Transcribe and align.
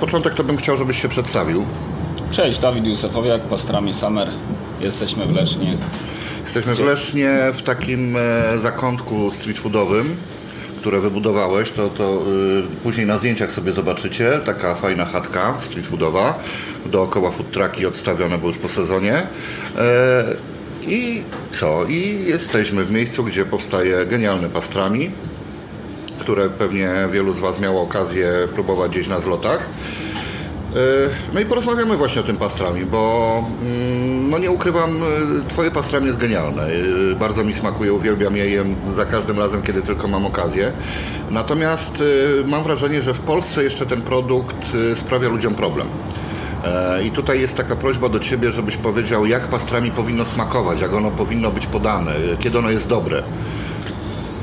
Początek 0.00 0.34
to 0.34 0.44
bym 0.44 0.56
chciał, 0.56 0.76
żebyś 0.76 1.02
się 1.02 1.08
przedstawił. 1.08 1.64
Cześć, 2.30 2.58
Dawid 2.58 2.86
Józefowiak, 2.86 3.42
Pastrami 3.42 3.94
Summer. 3.94 4.28
Jesteśmy 4.80 5.26
w 5.26 5.32
Lesznie. 5.32 5.76
Jesteśmy 6.44 6.74
w 6.74 6.78
Lesznie 6.78 7.38
w 7.54 7.62
takim 7.62 8.16
e, 8.16 8.58
zakątku 8.58 9.30
street 9.30 9.58
foodowym, 9.58 10.16
które 10.80 11.00
wybudowałeś. 11.00 11.70
To, 11.70 11.88
to 11.88 12.22
y, 12.74 12.76
później 12.82 13.06
na 13.06 13.18
zdjęciach 13.18 13.52
sobie 13.52 13.72
zobaczycie. 13.72 14.40
Taka 14.44 14.74
fajna 14.74 15.04
chatka 15.04 15.54
street 15.60 15.86
foodowa. 15.86 16.38
Dookoła 16.86 17.30
food 17.30 17.50
trucki 17.50 17.86
odstawione, 17.86 18.38
bo 18.38 18.46
już 18.46 18.58
po 18.58 18.68
sezonie. 18.68 19.14
E, 19.14 19.26
I 20.86 21.22
co? 21.52 21.84
I 21.84 22.24
jesteśmy 22.26 22.84
w 22.84 22.90
miejscu, 22.92 23.24
gdzie 23.24 23.44
powstaje 23.44 24.06
genialny 24.06 24.48
pastrami, 24.48 25.10
które 26.28 26.50
pewnie 26.50 26.90
wielu 27.12 27.32
z 27.32 27.40
Was 27.40 27.60
miało 27.60 27.82
okazję 27.82 28.32
próbować 28.54 28.90
gdzieś 28.90 29.08
na 29.08 29.20
zlotach. 29.20 29.58
E, 29.58 30.78
No 31.34 31.40
i 31.40 31.44
porozmawiamy 31.44 31.96
właśnie 31.96 32.20
o 32.20 32.24
tym 32.24 32.36
pastrami, 32.36 32.84
bo 32.86 33.44
mm, 33.62 34.30
no 34.30 34.38
nie 34.38 34.50
ukrywam, 34.50 34.90
e, 34.90 35.48
twoje 35.48 35.70
pastrami 35.70 36.06
jest 36.06 36.18
genialne. 36.18 36.62
E, 36.62 37.14
Bardzo 37.14 37.44
mi 37.44 37.54
smakuje, 37.54 37.92
uwielbiam 37.92 38.36
je 38.36 38.50
jem 38.50 38.74
za 38.96 39.04
każdym 39.06 39.38
razem, 39.38 39.62
kiedy 39.62 39.82
tylko 39.82 40.08
mam 40.08 40.26
okazję. 40.26 40.72
Natomiast 41.30 42.02
mam 42.46 42.62
wrażenie, 42.62 43.02
że 43.02 43.14
w 43.14 43.20
Polsce 43.20 43.64
jeszcze 43.64 43.86
ten 43.86 44.02
produkt 44.02 44.56
sprawia 45.00 45.28
ludziom 45.28 45.54
problem. 45.54 45.86
I 47.04 47.10
tutaj 47.10 47.40
jest 47.40 47.56
taka 47.56 47.76
prośba 47.76 48.08
do 48.08 48.20
Ciebie, 48.20 48.52
żebyś 48.52 48.76
powiedział, 48.76 49.26
jak 49.26 49.42
pastrami 49.48 49.90
powinno 49.90 50.24
smakować, 50.24 50.80
jak 50.80 50.92
ono 50.94 51.10
powinno 51.10 51.50
być 51.50 51.66
podane, 51.66 52.14
kiedy 52.40 52.58
ono 52.58 52.70
jest 52.70 52.88
dobre. 52.88 53.22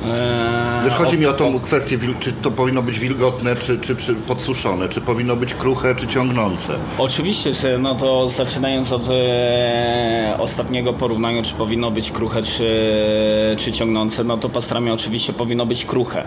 Eee, 0.06 0.86
Wiesz, 0.86 0.94
chodzi 0.94 1.18
mi 1.18 1.26
o 1.26 1.34
tą 1.34 1.60
kwestię, 1.60 2.00
czy 2.20 2.32
to 2.34 2.52
powinno 2.52 2.82
być 2.84 3.00
wilgotne, 3.00 3.56
czy, 3.56 3.80
czy, 3.80 3.96
czy 3.96 4.16
podsuszone, 4.16 4.90
czy 4.90 5.02
powinno 5.02 5.36
być 5.36 5.54
kruche, 5.54 5.96
czy 5.96 6.08
ciągnące. 6.08 6.74
Oczywiście, 6.98 7.54
że 7.54 7.78
no 7.78 7.96
to 7.96 8.30
zaczynając 8.30 8.94
od 8.94 9.10
e, 9.12 10.36
ostatniego 10.40 10.94
porównania, 10.94 11.44
czy 11.44 11.54
powinno 11.54 11.92
być 11.92 12.12
kruche, 12.12 12.44
czy, 12.44 13.56
czy 13.58 13.72
ciągnące, 13.72 14.24
no 14.24 14.38
to 14.38 14.50
pastrami 14.50 14.92
oczywiście 14.92 15.34
powinno 15.34 15.66
być 15.66 15.86
kruche. 15.86 16.24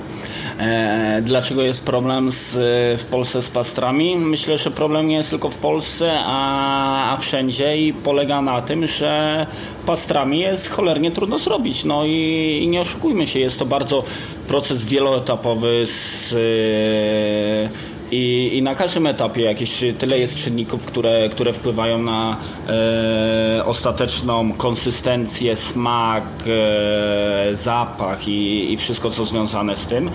E, 0.58 1.22
dlaczego 1.22 1.62
jest 1.62 1.84
problem 1.84 2.30
z, 2.30 2.54
w 3.00 3.04
Polsce 3.04 3.42
z 3.42 3.50
pastrami? 3.50 4.16
Myślę, 4.16 4.58
że 4.58 4.70
problem 4.70 5.08
nie 5.08 5.16
jest 5.16 5.30
tylko 5.30 5.50
w 5.50 5.56
Polsce, 5.56 6.12
a, 6.14 7.12
a 7.12 7.16
wszędzie 7.16 7.78
i 7.78 7.92
polega 7.92 8.42
na 8.42 8.60
tym, 8.60 8.86
że 8.86 9.46
pastrami 9.86 10.40
jest 10.40 10.70
cholernie 10.70 11.10
trudno 11.10 11.38
zrobić. 11.38 11.84
No 11.84 12.04
i, 12.04 12.60
i 12.62 12.68
nie 12.68 12.80
oszukujmy 12.80 13.26
się, 13.26 13.38
jest 13.38 13.58
to 13.58 13.66
bardzo 13.66 14.04
proces 14.48 14.84
wieloetapowy 14.84 15.86
z 15.86 16.32
e, 16.32 17.97
i, 18.10 18.50
I 18.56 18.62
na 18.62 18.74
każdym 18.74 19.06
etapie 19.06 19.42
jakieś 19.42 19.84
tyle 19.98 20.18
jest 20.18 20.36
czynników, 20.36 20.84
które, 20.84 21.28
które 21.28 21.52
wpływają 21.52 21.98
na 21.98 22.36
e, 22.68 23.64
ostateczną 23.64 24.52
konsystencję, 24.52 25.56
smak, 25.56 26.24
e, 26.46 27.54
zapach 27.54 28.28
i, 28.28 28.72
i 28.72 28.76
wszystko 28.76 29.10
co 29.10 29.24
związane 29.24 29.76
z 29.76 29.86
tym, 29.86 30.10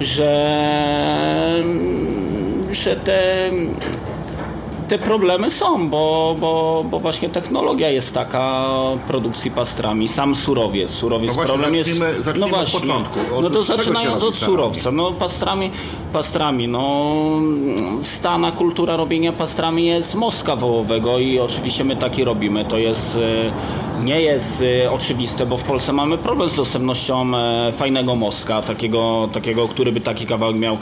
że, 0.00 1.62
że 2.72 2.96
te 2.96 3.50
te 4.88 4.98
problemy 4.98 5.50
są, 5.50 5.88
bo, 5.90 6.36
bo, 6.40 6.84
bo 6.90 6.98
właśnie 6.98 7.28
technologia 7.28 7.90
jest 7.90 8.14
taka 8.14 8.64
produkcji 9.08 9.50
pastrami. 9.50 10.08
Sam 10.08 10.34
surowiec. 10.34 10.90
Surowiec 10.90 11.28
No 11.28 11.34
właśnie, 11.34 11.54
problem 11.54 11.74
zacznijmy- 11.74 12.06
jest. 12.12 12.24
zacznijmy 12.24 12.50
no 12.50 12.56
od 12.62 12.68
właśnie. 12.70 12.80
początku. 12.80 13.18
Od- 13.36 13.42
no 13.42 13.50
to 13.50 13.62
zaczynając 13.62 14.24
od 14.24 14.34
surowca. 14.34 14.90
No 14.90 15.12
pastrami, 15.12 15.70
pastrami, 16.12 16.68
no 16.68 17.06
stana 18.02 18.52
kultura 18.52 18.96
robienia 18.96 19.32
pastrami 19.32 19.86
jest 19.86 20.14
moska 20.14 20.56
wołowego 20.56 21.18
i 21.18 21.38
oczywiście 21.38 21.84
my 21.84 21.96
taki 21.96 22.24
robimy. 22.24 22.64
To 22.64 22.78
jest 22.78 23.16
e, 23.16 23.52
nie 24.04 24.20
jest 24.20 24.62
e, 24.84 24.90
oczywiste, 24.90 25.46
bo 25.46 25.56
w 25.56 25.62
Polsce 25.62 25.92
mamy 25.92 26.18
problem 26.18 26.48
z 26.48 26.56
dostępnością 26.56 27.36
e, 27.36 27.72
fajnego 27.72 28.16
moska, 28.16 28.62
takiego, 28.62 29.28
takiego 29.32 29.68
który 29.68 29.92
by 29.92 30.00
taki 30.00 30.26
kawałek 30.26 30.56
miał 30.56 30.74
e, 30.74 30.78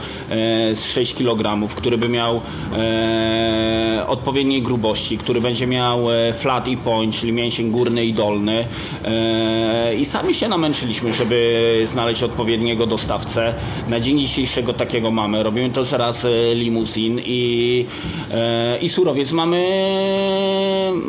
z 0.74 0.84
6 0.84 1.14
kg, 1.14 1.68
który 1.76 1.98
by 1.98 2.08
miał 2.08 2.40
e, 2.76 4.04
odpowiedniej 4.08 4.62
grubości, 4.62 5.18
który 5.18 5.40
będzie 5.40 5.66
miał 5.66 6.06
flat 6.38 6.68
i 6.68 6.76
point, 6.76 7.14
czyli 7.14 7.32
mięsień 7.32 7.70
górny 7.70 8.04
i 8.04 8.12
dolny. 8.12 8.64
I 9.98 10.04
sami 10.04 10.34
się 10.34 10.48
namęczyliśmy, 10.48 11.12
żeby 11.12 11.82
znaleźć 11.86 12.22
odpowiedniego 12.22 12.86
dostawcę. 12.86 13.54
Na 13.88 14.00
dzień 14.00 14.18
dzisiejszego 14.18 14.72
takiego 14.72 15.10
mamy. 15.10 15.42
Robimy 15.42 15.70
to 15.70 15.84
zaraz 15.84 16.26
limuzin 16.54 17.20
i, 17.24 17.84
i 18.80 18.88
surowiec 18.88 19.32
mamy, 19.32 19.66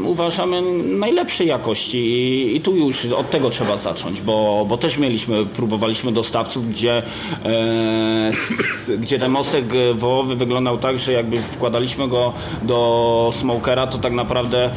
uważamy, 0.03 0.61
najlepszej 0.83 1.47
jakości 1.47 1.94
i, 1.95 2.56
i 2.56 2.61
tu 2.61 2.75
już 2.75 3.06
od 3.06 3.29
tego 3.29 3.50
trzeba 3.50 3.78
zacząć, 3.78 4.22
bo, 4.22 4.66
bo 4.69 4.78
też 4.78 4.97
mieliśmy, 4.97 5.45
próbowaliśmy 5.45 6.11
dostawców, 6.11 6.69
gdzie, 6.69 7.03
e, 7.45 8.29
s, 8.29 8.91
gdzie 9.00 9.19
ten 9.19 9.31
mostek 9.31 9.66
wołowy 9.94 10.35
wyglądał 10.35 10.78
tak, 10.78 11.00
że 11.00 11.11
jakby 11.11 11.38
wkładaliśmy 11.38 12.07
go 12.07 12.34
do 12.63 13.31
smokera, 13.39 13.88
to 13.88 13.97
tak 13.97 14.13
naprawdę 14.13 14.69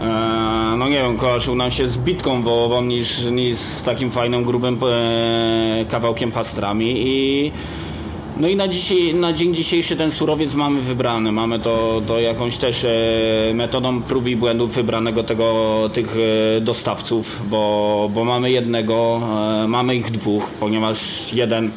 e, 0.00 0.52
no 0.78 0.88
nie 0.88 1.02
wiem, 1.02 1.16
kojarzył 1.16 1.54
nam 1.54 1.70
się 1.70 1.88
z 1.88 1.98
bitką 1.98 2.42
wołową 2.42 2.82
niż, 2.82 3.24
niż 3.24 3.58
z 3.58 3.82
takim 3.82 4.10
fajnym, 4.10 4.44
grubym 4.44 4.78
e, 4.84 5.84
kawałkiem 5.84 6.32
pastrami 6.32 6.94
i 6.96 7.52
no 8.36 8.48
i 8.48 8.56
na, 8.56 8.68
dzisiaj, 8.68 9.14
na 9.14 9.32
dzień 9.32 9.54
dzisiejszy 9.54 9.96
ten 9.96 10.10
surowiec 10.10 10.54
mamy 10.54 10.80
wybrany. 10.80 11.32
Mamy 11.32 11.58
to, 11.60 12.02
to 12.06 12.20
jakąś 12.20 12.56
też 12.56 12.84
e, 12.84 12.88
metodą 13.54 14.02
prób 14.02 14.26
i 14.26 14.36
błędów 14.36 14.74
wybranego 14.74 15.22
tego, 15.22 15.90
tych 15.92 16.16
e, 16.56 16.60
dostawców, 16.60 17.40
bo, 17.50 18.10
bo 18.14 18.24
mamy 18.24 18.50
jednego, 18.50 19.20
e, 19.64 19.68
mamy 19.68 19.96
ich 19.96 20.10
dwóch, 20.10 20.46
ponieważ 20.60 21.32
jeden 21.32 21.70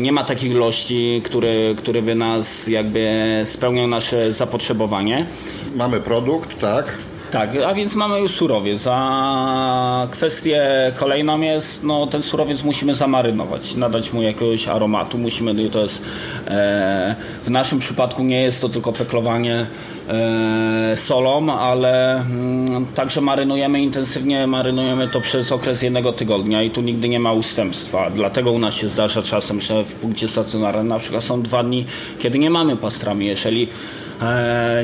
nie 0.00 0.12
ma 0.12 0.24
takich 0.24 0.50
ilości, 0.50 1.22
który, 1.24 1.74
który 1.78 2.02
by 2.02 2.14
nas 2.14 2.66
jakby 2.66 3.10
spełniał 3.44 3.86
nasze 3.86 4.32
zapotrzebowanie. 4.32 5.26
Mamy 5.74 6.00
produkt, 6.00 6.60
tak? 6.60 6.98
Tak, 7.30 7.56
a 7.66 7.74
więc 7.74 7.94
mamy 7.94 8.20
już 8.20 8.32
surowiec. 8.32 8.86
A 8.90 10.06
kwestię 10.10 10.62
kolejną 10.96 11.40
jest, 11.40 11.84
no 11.84 12.06
ten 12.06 12.22
surowiec 12.22 12.62
musimy 12.62 12.94
zamarynować, 12.94 13.74
nadać 13.74 14.12
mu 14.12 14.22
jakiegoś 14.22 14.68
aromatu. 14.68 15.18
Musimy, 15.18 15.70
to 15.70 15.82
jest, 15.82 16.02
e, 16.46 17.16
w 17.42 17.50
naszym 17.50 17.78
przypadku 17.78 18.24
nie 18.24 18.42
jest 18.42 18.60
to 18.60 18.68
tylko 18.68 18.92
peklowanie 18.92 19.66
e, 20.08 20.96
solą, 20.96 21.52
ale 21.52 22.16
mm, 22.16 22.86
także 22.86 23.20
marynujemy 23.20 23.82
intensywnie, 23.82 24.46
marynujemy 24.46 25.08
to 25.08 25.20
przez 25.20 25.52
okres 25.52 25.82
jednego 25.82 26.12
tygodnia 26.12 26.62
i 26.62 26.70
tu 26.70 26.80
nigdy 26.80 27.08
nie 27.08 27.20
ma 27.20 27.32
ustępstwa. 27.32 28.10
Dlatego 28.10 28.52
u 28.52 28.58
nas 28.58 28.74
się 28.74 28.88
zdarza 28.88 29.22
czasem, 29.22 29.60
że 29.60 29.84
w 29.84 29.94
punkcie 29.94 30.28
stacjonarnym 30.28 30.88
na 30.88 30.98
przykład 30.98 31.24
są 31.24 31.42
dwa 31.42 31.62
dni, 31.62 31.84
kiedy 32.18 32.38
nie 32.38 32.50
mamy 32.50 32.76
pastrami. 32.76 33.26
Jeżeli 33.26 33.68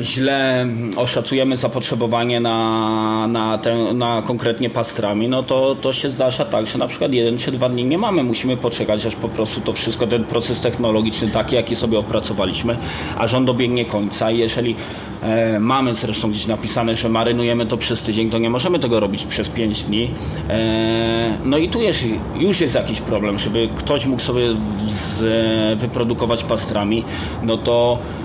źle 0.01 0.67
oszacujemy 0.97 1.57
zapotrzebowanie 1.57 2.39
na, 2.39 3.27
na, 3.27 3.57
tę, 3.57 3.93
na 3.93 4.21
konkretnie 4.27 4.69
pastrami, 4.69 5.27
no 5.27 5.43
to, 5.43 5.75
to 5.81 5.93
się 5.93 6.09
zdarza 6.09 6.45
tak, 6.45 6.67
że 6.67 6.77
na 6.77 6.87
przykład 6.87 7.13
jeden 7.13 7.37
czy 7.37 7.51
dwa 7.51 7.69
dni 7.69 7.85
nie 7.85 7.97
mamy. 7.97 8.23
Musimy 8.23 8.57
poczekać, 8.57 9.05
aż 9.05 9.15
po 9.15 9.29
prostu 9.29 9.61
to 9.61 9.73
wszystko, 9.73 10.07
ten 10.07 10.23
proces 10.23 10.61
technologiczny 10.61 11.29
taki, 11.29 11.55
jaki 11.55 11.75
sobie 11.75 11.99
opracowaliśmy, 11.99 12.77
aż 13.17 13.33
on 13.33 13.45
dobiegnie 13.45 13.85
końca. 13.85 14.31
I 14.31 14.37
jeżeli 14.37 14.75
e, 15.21 15.59
mamy 15.59 15.95
zresztą 15.95 16.29
gdzieś 16.29 16.47
napisane, 16.47 16.95
że 16.95 17.09
marynujemy 17.09 17.65
to 17.65 17.77
przez 17.77 18.03
tydzień, 18.03 18.29
to 18.29 18.37
nie 18.37 18.49
możemy 18.49 18.79
tego 18.79 18.99
robić 18.99 19.25
przez 19.25 19.49
pięć 19.49 19.83
dni. 19.83 20.11
E, 20.49 21.37
no 21.45 21.57
i 21.57 21.69
tu 21.69 21.81
jest, 21.81 22.05
już 22.35 22.61
jest 22.61 22.75
jakiś 22.75 23.01
problem, 23.01 23.39
żeby 23.39 23.69
ktoś 23.75 24.05
mógł 24.05 24.21
sobie 24.21 24.55
z, 24.85 25.79
wyprodukować 25.79 26.43
pastrami, 26.43 27.03
no 27.43 27.57
to 27.57 27.97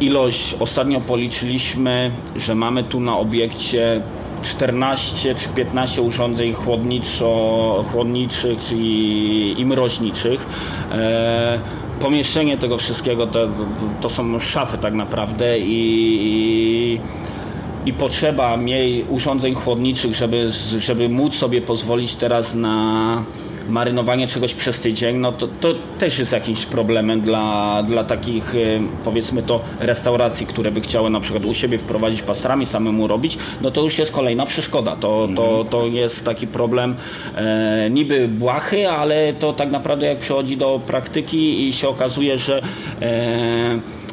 ilość, 0.00 0.54
ostatnio 0.60 1.00
policzyliśmy, 1.00 2.10
że 2.36 2.54
mamy 2.54 2.84
tu 2.84 3.00
na 3.00 3.18
obiekcie 3.18 4.02
14 4.42 5.34
czy 5.34 5.48
15 5.48 6.02
urządzeń 6.02 6.52
chłodniczo, 6.52 7.84
chłodniczych 7.92 8.72
i, 8.72 9.54
i 9.58 9.66
mroźniczych. 9.66 10.46
E, 10.92 11.60
pomieszczenie 12.00 12.58
tego 12.58 12.78
wszystkiego 12.78 13.26
to, 13.26 13.48
to 14.00 14.10
są 14.10 14.38
szafy 14.38 14.78
tak 14.78 14.94
naprawdę 14.94 15.58
i, 15.58 17.00
i 17.86 17.92
potrzeba 17.92 18.56
mniej 18.56 19.04
urządzeń 19.08 19.54
chłodniczych, 19.54 20.14
żeby, 20.14 20.50
żeby 20.78 21.08
móc 21.08 21.34
sobie 21.34 21.62
pozwolić 21.62 22.14
teraz 22.14 22.54
na 22.54 23.22
marynowanie 23.68 24.26
czegoś 24.26 24.54
przez 24.54 24.80
tydzień, 24.80 25.16
no 25.16 25.32
to, 25.32 25.48
to 25.60 25.74
też 25.98 26.18
jest 26.18 26.32
jakimś 26.32 26.66
problemem 26.66 27.20
dla, 27.20 27.82
dla 27.82 28.04
takich 28.04 28.54
y, 28.54 28.80
powiedzmy 29.04 29.42
to 29.42 29.60
restauracji, 29.80 30.46
które 30.46 30.70
by 30.70 30.80
chciały 30.80 31.10
na 31.10 31.20
przykład 31.20 31.44
u 31.44 31.54
siebie 31.54 31.78
wprowadzić 31.78 32.22
pastrami, 32.22 32.66
samemu 32.66 33.06
robić, 33.06 33.38
no 33.60 33.70
to 33.70 33.82
już 33.82 33.98
jest 33.98 34.12
kolejna 34.12 34.46
przeszkoda. 34.46 34.96
To, 34.96 35.28
to, 35.36 35.64
to 35.70 35.86
jest 35.86 36.24
taki 36.24 36.46
problem 36.46 36.94
e, 37.36 37.90
niby 37.90 38.28
błahy, 38.28 38.88
ale 38.88 39.32
to 39.32 39.52
tak 39.52 39.70
naprawdę 39.70 40.06
jak 40.06 40.18
przychodzi 40.18 40.56
do 40.56 40.80
praktyki 40.86 41.68
i 41.68 41.72
się 41.72 41.88
okazuje, 41.88 42.38
że 42.38 42.62
e, 43.02 44.05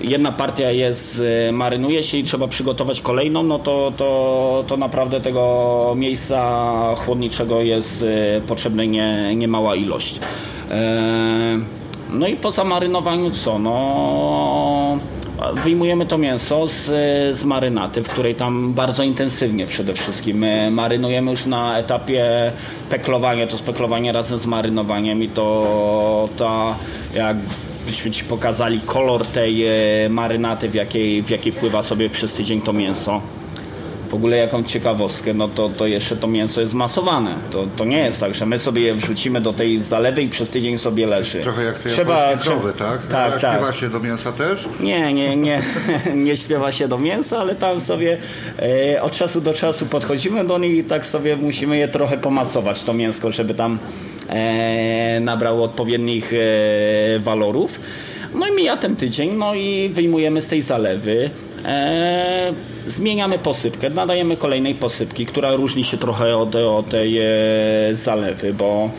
jedna 0.00 0.32
partia 0.32 0.70
jest, 0.70 1.22
e, 1.48 1.52
marynuje 1.52 2.02
się 2.02 2.18
i 2.18 2.24
trzeba 2.24 2.48
przygotować 2.48 3.00
kolejną, 3.00 3.42
no 3.42 3.58
to, 3.58 3.92
to, 3.96 4.64
to 4.66 4.76
naprawdę 4.76 5.20
tego 5.20 5.94
miejsca 5.96 6.94
chłodniczego 6.96 7.62
jest 7.62 8.02
e, 8.02 8.40
potrzebna 8.40 8.84
nie, 8.84 9.36
niemała 9.36 9.76
ilość. 9.76 10.20
No 12.10 12.26
i 12.26 12.36
po 12.36 12.50
zamarynowaniu 12.50 13.30
co? 13.30 13.58
No 13.58 14.98
wyjmujemy 15.64 16.06
to 16.06 16.18
mięso 16.18 16.68
z, 16.68 16.84
z 17.36 17.44
marynaty, 17.44 18.02
w 18.02 18.08
której 18.08 18.34
tam 18.34 18.72
bardzo 18.72 19.02
intensywnie 19.02 19.66
przede 19.66 19.94
wszystkim 19.94 20.44
marynujemy 20.70 21.30
już 21.30 21.46
na 21.46 21.78
etapie 21.78 22.52
peklowania, 22.90 23.46
to 23.46 23.58
speklowanie 23.58 24.12
razem 24.12 24.38
z 24.38 24.46
marynowaniem 24.46 25.22
i 25.22 25.28
to 25.28 26.28
ta 26.38 26.74
jak 27.14 27.36
byśmy 27.90 28.10
Ci 28.10 28.24
pokazali 28.24 28.80
kolor 28.80 29.26
tej 29.26 29.66
e, 29.66 30.08
marynaty, 30.08 30.68
w 30.68 30.74
jakiej, 30.74 31.22
w 31.22 31.30
jakiej 31.30 31.52
pływa 31.52 31.82
sobie 31.82 32.10
przez 32.10 32.32
tydzień 32.32 32.62
to 32.62 32.72
mięso 32.72 33.20
w 34.10 34.14
ogóle 34.14 34.36
jaką 34.36 34.64
ciekawostkę, 34.64 35.34
no 35.34 35.48
to, 35.48 35.68
to 35.68 35.86
jeszcze 35.86 36.16
to 36.16 36.26
mięso 36.26 36.60
jest 36.60 36.72
zmasowane. 36.72 37.34
To, 37.50 37.66
to 37.76 37.84
nie 37.84 37.98
jest 37.98 38.20
tak, 38.20 38.34
że 38.34 38.46
my 38.46 38.58
sobie 38.58 38.82
je 38.82 38.94
wrzucimy 38.94 39.40
do 39.40 39.52
tej 39.52 39.78
zalewy 39.78 40.22
i 40.22 40.28
przez 40.28 40.50
tydzień 40.50 40.78
sobie 40.78 41.06
leży. 41.06 41.40
Trochę 41.40 41.64
jak 41.64 41.78
te 41.78 41.88
trzeba, 41.88 42.36
krowy, 42.36 42.72
tak? 42.78 43.06
Tak, 43.06 43.40
tak. 43.40 43.56
Śpiewa 43.56 43.72
się 43.72 43.90
do 43.90 44.00
mięsa 44.00 44.32
też? 44.32 44.68
Nie, 44.80 45.12
nie, 45.12 45.36
nie, 45.36 45.62
nie 46.26 46.36
śpiewa 46.36 46.72
się 46.72 46.88
do 46.88 46.98
mięsa, 46.98 47.38
ale 47.38 47.54
tam 47.54 47.80
sobie 47.80 48.18
e, 48.58 49.02
od 49.02 49.12
czasu 49.12 49.40
do 49.40 49.54
czasu 49.54 49.86
podchodzimy 49.86 50.44
do 50.44 50.58
niej 50.58 50.78
i 50.78 50.84
tak 50.84 51.06
sobie 51.06 51.36
musimy 51.36 51.78
je 51.78 51.88
trochę 51.88 52.18
pomasować, 52.18 52.84
to 52.84 52.92
mięsko, 52.92 53.30
żeby 53.30 53.54
tam 53.54 53.78
e, 54.28 55.20
nabrało 55.20 55.64
odpowiednich 55.64 56.32
e, 56.32 57.18
walorów. 57.18 57.80
No 58.34 58.46
i 58.46 58.52
mija 58.52 58.76
ten 58.76 58.96
tydzień, 58.96 59.30
no 59.32 59.54
i 59.54 59.88
wyjmujemy 59.88 60.40
z 60.40 60.48
tej 60.48 60.62
zalewy. 60.62 61.30
E, 61.70 62.52
zmieniamy 62.86 63.38
posypkę, 63.38 63.90
nadajemy 63.90 64.36
kolejnej 64.36 64.74
posypki, 64.74 65.26
która 65.26 65.54
różni 65.54 65.84
się 65.84 65.96
trochę 65.96 66.36
od, 66.36 66.54
od 66.54 66.88
tej 66.88 67.18
e, 67.18 67.24
zalewy, 67.92 68.54
bo 68.54 68.90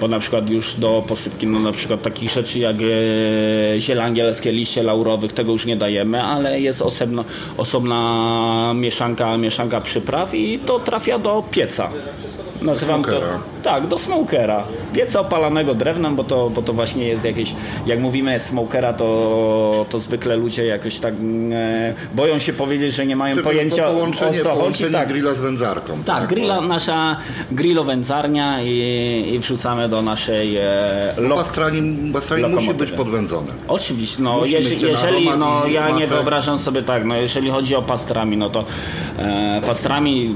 bo 0.00 0.08
na 0.08 0.18
przykład 0.18 0.50
już 0.50 0.74
do 0.74 1.04
posypki, 1.08 1.46
no 1.46 1.58
na 1.58 1.72
przykład 1.72 2.02
takich 2.02 2.30
rzeczy 2.30 2.58
jak 2.58 2.76
e, 2.76 3.80
ziele 3.80 4.04
angielskie, 4.04 4.52
liście 4.52 4.82
laurowych, 4.82 5.32
tego 5.32 5.52
już 5.52 5.66
nie 5.66 5.76
dajemy, 5.76 6.22
ale 6.22 6.60
jest 6.60 6.82
osobno, 6.82 7.24
osobna 7.56 8.72
mieszanka, 8.74 9.36
mieszanka 9.36 9.80
przypraw 9.80 10.34
i 10.34 10.58
to 10.58 10.80
trafia 10.80 11.18
do 11.18 11.44
pieca. 11.50 11.90
Nazywam 12.62 13.04
to. 13.04 13.20
Tak, 13.62 13.86
do 13.86 13.98
smokera. 13.98 14.64
Pieca 14.92 15.20
opalanego 15.20 15.74
drewnem, 15.74 16.16
bo 16.16 16.24
to, 16.24 16.50
bo 16.50 16.62
to 16.62 16.72
właśnie 16.72 17.08
jest 17.08 17.24
jakieś. 17.24 17.54
Jak 17.86 18.00
mówimy 18.00 18.40
smokera, 18.40 18.92
to, 18.92 19.86
to 19.90 19.98
zwykle 19.98 20.36
ludzie 20.36 20.66
jakoś 20.66 21.00
tak 21.00 21.14
e, 21.52 21.94
boją 22.14 22.38
się 22.38 22.52
powiedzieć, 22.52 22.94
że 22.94 23.06
nie 23.06 23.16
mają 23.16 23.42
pojęcia 23.42 23.86
to 23.86 23.92
połączenie, 23.92 24.40
o 24.40 24.44
co 24.44 24.54
chodzi. 24.54 24.84
Tak. 24.92 25.08
grilla 25.08 25.34
z 25.34 25.40
wędzarką. 25.40 25.92
Tak, 25.92 26.04
tak 26.04 26.28
grilla, 26.28 26.60
nasza 26.60 27.16
grillowędzarnia 27.52 28.62
i, 28.62 29.30
i 29.34 29.38
wrzucamy 29.38 29.88
do 29.88 30.02
naszej 30.02 30.56
e, 30.56 31.14
lok, 31.16 31.38
pastrani, 31.38 32.12
pastrani 32.12 32.48
musi 32.48 32.74
być 32.74 32.90
podwędzone. 32.90 33.52
Oczywiście, 33.68 34.22
no 34.22 34.44
jeżeli, 34.44 34.82
jeżeli 34.82 35.30
no 35.38 35.66
ja 35.66 35.90
nie 35.90 36.06
wyobrażam 36.06 36.58
sobie 36.58 36.82
tak, 36.82 37.04
no 37.04 37.16
jeżeli 37.16 37.50
chodzi 37.50 37.74
o 37.74 37.82
pastrami, 37.82 38.36
no 38.36 38.50
to 38.50 38.64
e, 39.18 39.62
pastrami 39.66 40.34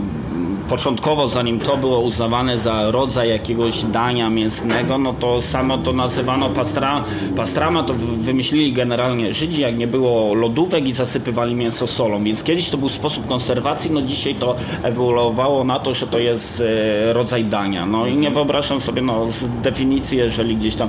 początkowo, 0.72 1.28
zanim 1.28 1.58
to 1.58 1.76
było 1.76 2.00
uznawane 2.00 2.58
za 2.58 2.90
rodzaj 2.90 3.28
jakiegoś 3.28 3.82
dania 3.82 4.30
mięsnego, 4.30 4.98
no 4.98 5.12
to 5.12 5.40
samo 5.40 5.78
to 5.78 5.92
nazywano 5.92 6.50
pastra, 6.50 7.04
pastrama, 7.36 7.82
to 7.82 7.94
wymyślili 8.16 8.72
generalnie 8.72 9.34
Żydzi, 9.34 9.60
jak 9.60 9.78
nie 9.78 9.86
było 9.86 10.34
lodówek 10.34 10.88
i 10.88 10.92
zasypywali 10.92 11.54
mięso 11.54 11.86
solą, 11.86 12.24
więc 12.24 12.42
kiedyś 12.42 12.70
to 12.70 12.76
był 12.76 12.88
sposób 12.88 13.26
konserwacji, 13.26 13.90
no 13.90 14.02
dzisiaj 14.02 14.34
to 14.34 14.56
ewoluowało 14.82 15.64
na 15.64 15.78
to, 15.78 15.94
że 15.94 16.06
to 16.06 16.18
jest 16.18 16.60
e, 16.60 17.12
rodzaj 17.12 17.44
dania. 17.44 17.86
No 17.86 18.06
i 18.06 18.16
nie 18.16 18.30
wyobrażam 18.30 18.80
sobie, 18.80 19.02
no 19.02 19.32
z 19.32 19.48
definicji, 19.62 20.18
jeżeli 20.18 20.56
gdzieś 20.56 20.74
tam 20.74 20.88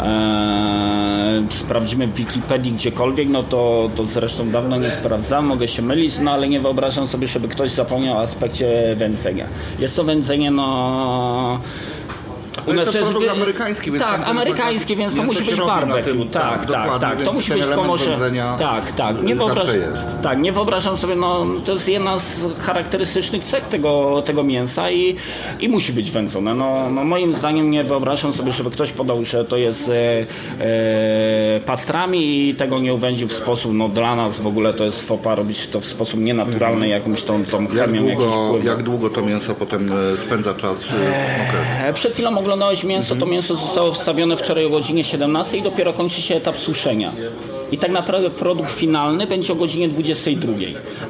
e, 0.00 1.46
sprawdzimy 1.50 2.06
w 2.06 2.14
Wikipedii 2.14 2.72
gdziekolwiek, 2.72 3.28
no 3.28 3.42
to, 3.42 3.90
to 3.96 4.04
zresztą 4.04 4.50
dawno 4.50 4.76
nie 4.76 4.90
sprawdzam, 4.90 5.46
mogę 5.46 5.68
się 5.68 5.82
mylić, 5.82 6.18
no 6.18 6.30
ale 6.30 6.48
nie 6.48 6.60
wyobrażam 6.60 7.06
sobie, 7.06 7.26
żeby 7.26 7.48
ktoś 7.48 7.70
zapomniał 7.70 8.16
o 8.16 8.20
aspekcie 8.20 8.94
wędzenia 8.96 9.17
Jest 9.78 9.96
to 9.96 10.04
wędzenie, 10.04 10.50
no 10.50 11.60
u 12.66 12.72
nas 12.72 12.94
jest 12.94 13.10
produkt 13.10 13.30
amerykański, 13.30 13.90
więc 13.90 14.04
tak, 14.04 14.28
amerykański, 14.28 14.96
więc 14.96 15.16
to 15.16 15.22
musi 15.22 15.44
być 15.44 15.60
barbecue. 15.60 16.26
Tak, 16.30 16.66
tak, 16.66 16.98
tak. 16.98 17.22
To 17.22 17.32
musi 17.32 17.52
być 17.52 17.64
w 17.64 17.74
komorze. 17.74 18.16
Tak, 18.58 18.92
tak. 18.92 19.22
Nie, 19.22 19.34
wyobraż... 19.34 19.66
tak. 20.22 20.40
nie 20.40 20.52
wyobrażam 20.52 20.96
sobie, 20.96 21.14
no 21.16 21.46
to 21.64 21.72
jest 21.72 21.88
jedna 21.88 22.18
z 22.18 22.58
charakterystycznych 22.60 23.44
cech 23.44 23.66
tego, 23.66 24.22
tego 24.22 24.42
mięsa 24.42 24.90
i, 24.90 25.16
i 25.60 25.68
musi 25.68 25.92
być 25.92 26.10
wędzone. 26.10 26.54
No, 26.54 26.90
no 26.90 27.04
moim 27.04 27.32
zdaniem 27.32 27.70
nie 27.70 27.84
wyobrażam 27.84 28.32
sobie, 28.32 28.52
żeby 28.52 28.70
ktoś 28.70 28.92
podał, 28.92 29.24
że 29.24 29.44
to 29.44 29.56
jest 29.56 29.88
e, 29.88 30.26
e, 30.64 31.60
pastrami 31.60 32.48
i 32.48 32.54
tego 32.54 32.78
nie 32.78 32.94
uwędził 32.94 33.28
w 33.28 33.32
sposób, 33.32 33.72
no 33.74 33.88
dla 33.88 34.16
nas 34.16 34.40
w 34.40 34.46
ogóle 34.46 34.72
to 34.74 34.84
jest 34.84 35.08
fopa 35.08 35.34
robić 35.34 35.66
to 35.66 35.80
w 35.80 35.84
sposób 35.84 36.20
nienaturalny, 36.20 36.86
mhm. 36.86 36.90
jakąś 36.90 37.22
tą, 37.22 37.44
tą 37.44 37.66
chemią. 37.66 38.04
Jak 38.06 38.18
długo, 38.18 38.58
jak 38.64 38.82
długo 38.82 39.10
to 39.10 39.22
mięso 39.22 39.54
potem 39.54 39.86
e, 40.14 40.16
spędza 40.16 40.54
czas 40.54 40.84
w 40.84 40.88
okresie? 40.88 41.92
Przed 41.94 42.12
chwilą 42.12 42.38
oglądałeś 42.48 42.84
mięso, 42.84 43.16
to 43.16 43.26
mięso 43.26 43.56
zostało 43.56 43.92
wstawione 43.92 44.36
wczoraj 44.36 44.64
o 44.64 44.70
godzinie 44.70 45.04
17 45.04 45.56
i 45.58 45.62
dopiero 45.62 45.92
kończy 45.92 46.22
się 46.22 46.36
etap 46.36 46.56
suszenia. 46.56 47.12
I 47.72 47.78
tak 47.78 47.90
naprawdę 47.90 48.30
produkt 48.30 48.70
finalny 48.70 49.26
będzie 49.26 49.52
o 49.52 49.56
godzinie 49.56 49.88
22. 49.88 50.52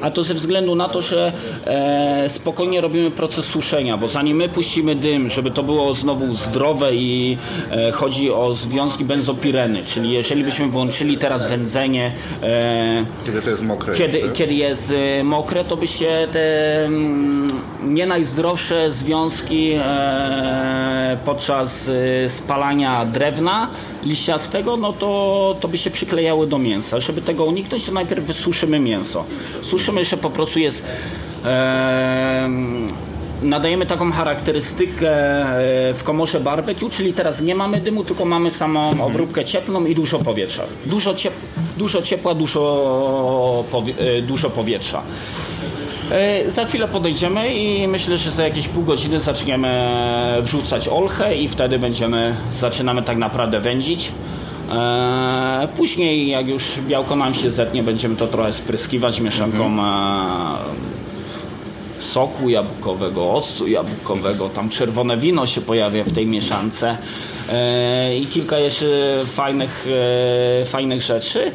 A 0.01 0.11
to 0.11 0.25
ze 0.25 0.35
względu 0.35 0.75
na 0.75 0.89
to, 0.89 1.03
że 1.03 1.33
e, 1.67 2.29
spokojnie 2.29 2.81
robimy 2.81 3.11
proces 3.11 3.45
suszenia, 3.45 3.97
bo 3.97 4.09
zanim 4.09 4.37
my 4.37 4.49
puścimy 4.49 4.95
dym, 4.95 5.31
żeby 5.31 5.51
to 5.51 5.63
było 5.63 5.95
znowu 5.95 6.35
zdrowe 6.35 6.95
i 6.95 7.37
e, 7.71 7.93
chodzi 7.93 8.31
o 8.31 8.55
związki 8.55 9.05
benzopireny, 9.05 9.85
czyli 9.85 10.11
jeżeli 10.11 10.45
byśmy 10.45 10.67
włączyli 10.67 11.19
teraz 11.19 11.49
wędzenie. 11.49 12.13
E, 12.43 13.05
kiedy 13.27 13.43
to 13.43 13.51
jest 13.51 13.63
mokre? 13.63 13.95
Kiedy, 13.95 14.23
kiedy 14.33 14.55
jest 14.55 14.95
e, 14.97 15.25
mokre, 15.25 15.65
to 15.65 15.77
by 15.77 15.87
się 15.87 16.29
te 16.33 16.85
mm, 16.85 17.53
nie 17.83 18.07
najzdrowsze 18.07 18.91
związki 18.91 19.73
e, 19.73 21.19
podczas 21.25 21.89
e, 21.89 22.29
spalania 22.29 23.05
drewna 23.05 23.69
liściastego, 24.03 24.77
no 24.77 24.93
to, 24.93 25.57
to 25.61 25.69
by 25.69 25.79
się 25.79 25.91
przyklejały 25.91 26.47
do 26.49 26.59
mięsa. 26.59 27.01
Żeby 27.01 27.23
tego 27.23 27.45
uniknąć, 27.45 27.85
to 27.85 27.93
najpierw 27.93 28.25
wysuszymy 28.25 28.81
mięso. 28.81 29.25
Suszymy, 29.63 30.05
że 30.05 30.17
po 30.17 30.31
prostu 30.31 30.59
jest... 30.59 30.85
E, 31.45 32.49
nadajemy 33.43 33.87
taką 33.87 34.13
charakterystykę 34.13 35.11
e, 35.11 35.95
w 35.95 36.03
komorze 36.03 36.41
barbecue, 36.41 36.91
czyli 36.91 37.13
teraz 37.13 37.41
nie 37.41 37.55
mamy 37.55 37.81
dymu, 37.81 38.05
tylko 38.05 38.25
mamy 38.25 38.51
samą 38.51 38.91
mhm. 38.91 39.01
obróbkę 39.01 39.45
cieplną 39.45 39.85
i 39.85 39.95
dużo 39.95 40.19
powietrza. 40.19 40.63
Dużo, 40.87 41.15
ciep 41.15 41.33
dużo 41.77 42.03
ciepła, 42.03 42.35
dużo, 42.35 43.65
powie 43.71 43.95
e, 43.99 44.23
dużo 44.23 44.51
powietrza. 44.51 45.03
E, 46.11 46.51
za 46.51 46.65
chwilę 46.65 46.89
podejdziemy 46.89 47.55
i 47.55 47.89
myślę, 47.89 48.19
że 48.19 48.31
za 48.31 48.45
jakieś 48.45 48.69
pół 48.69 48.85
godziny 48.85 49.21
zaczniemy 49.21 49.89
wrzucać 50.41 50.89
olchę 50.89 51.37
i 51.37 51.49
wtedy 51.49 51.79
będziemy, 51.79 52.35
zaczynamy 52.53 53.03
tak 53.03 53.17
naprawdę 53.17 53.61
wędzić. 53.61 54.13
E, 54.73 55.69
później, 55.77 56.29
jak 56.29 56.49
już 56.49 56.63
białko 56.89 57.17
nam 57.17 57.35
się 57.35 57.51
zetnie, 57.51 57.83
będziemy 57.83 58.17
to 58.17 58.27
trochę 58.27 58.53
spryskiwać 58.53 59.21
mieszanką 59.21 59.65
mhm. 59.65 60.57
soku 61.99 62.49
jabłkowego, 62.49 63.31
octu 63.31 63.67
jabłkowego, 63.67 64.49
tam 64.49 64.69
czerwone 64.69 65.17
wino 65.17 65.47
się 65.47 65.61
pojawia 65.61 66.05
w 66.05 66.13
tej 66.13 66.27
mieszance. 66.27 66.97
E, 67.53 68.17
i 68.17 68.27
kilka 68.27 68.59
jeszcze 68.59 68.87
fajnych, 69.27 69.87
fajnych 70.65 71.03
rzeczy 71.03 71.53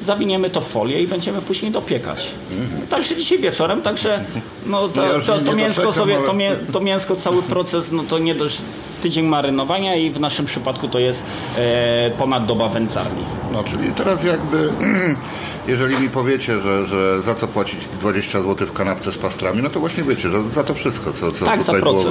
zawiniemy 0.00 0.50
to 0.50 0.60
w 0.60 0.68
folię 0.68 1.02
i 1.02 1.06
będziemy 1.06 1.42
później 1.42 1.72
dopiekać. 1.72 2.30
Mhm. 2.60 2.86
Także 2.86 3.16
dzisiaj 3.16 3.38
wieczorem, 3.38 3.82
także 3.82 4.24
no 4.66 4.88
to, 4.88 5.02
to, 5.02 5.20
to, 5.20 5.38
to 5.38 5.52
mięsko 5.52 5.92
sobie, 5.92 6.18
to, 6.26 6.32
mię, 6.32 6.56
to 6.72 6.80
mięsko, 6.80 7.16
cały 7.16 7.42
proces, 7.42 7.92
no 7.92 8.02
to 8.02 8.18
nie 8.18 8.34
dość 8.34 8.62
tydzień 9.02 9.26
marynowania 9.26 9.96
i 9.96 10.10
w 10.10 10.20
naszym 10.20 10.46
przypadku 10.46 10.88
to 10.88 10.98
jest 10.98 11.22
e, 11.56 12.10
ponad 12.10 12.46
doba 12.46 12.68
wędzarni. 12.68 13.24
No, 13.52 13.64
czyli 13.64 13.92
teraz 13.92 14.24
jakby 14.24 14.68
jeżeli 15.68 15.98
mi 15.98 16.08
powiecie, 16.08 16.58
że, 16.58 16.86
że 16.86 17.22
za 17.22 17.34
co 17.34 17.48
płacić 17.48 17.80
20 18.00 18.42
zł 18.42 18.66
w 18.66 18.72
kanapce 18.72 19.12
z 19.12 19.18
pastrami, 19.18 19.62
no 19.62 19.70
to 19.70 19.80
właśnie 19.80 20.04
wiecie, 20.04 20.30
że 20.30 20.42
za 20.54 20.64
to 20.64 20.74
wszystko, 20.74 21.12
co, 21.12 21.32
co 21.32 21.44
tak, 21.44 21.60
tutaj 21.60 21.80
było 21.80 22.04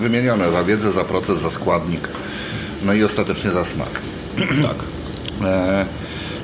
wymienione, 0.00 0.52
za 0.52 0.64
wiedzę, 0.64 0.92
za 0.92 1.04
proces, 1.04 1.38
za 1.40 1.50
składnik, 1.50 2.08
no 2.82 2.92
i 2.92 3.04
ostatecznie 3.04 3.50
za 3.50 3.64
smak. 3.64 3.90
tak. 4.68 4.76
E, 5.48 5.86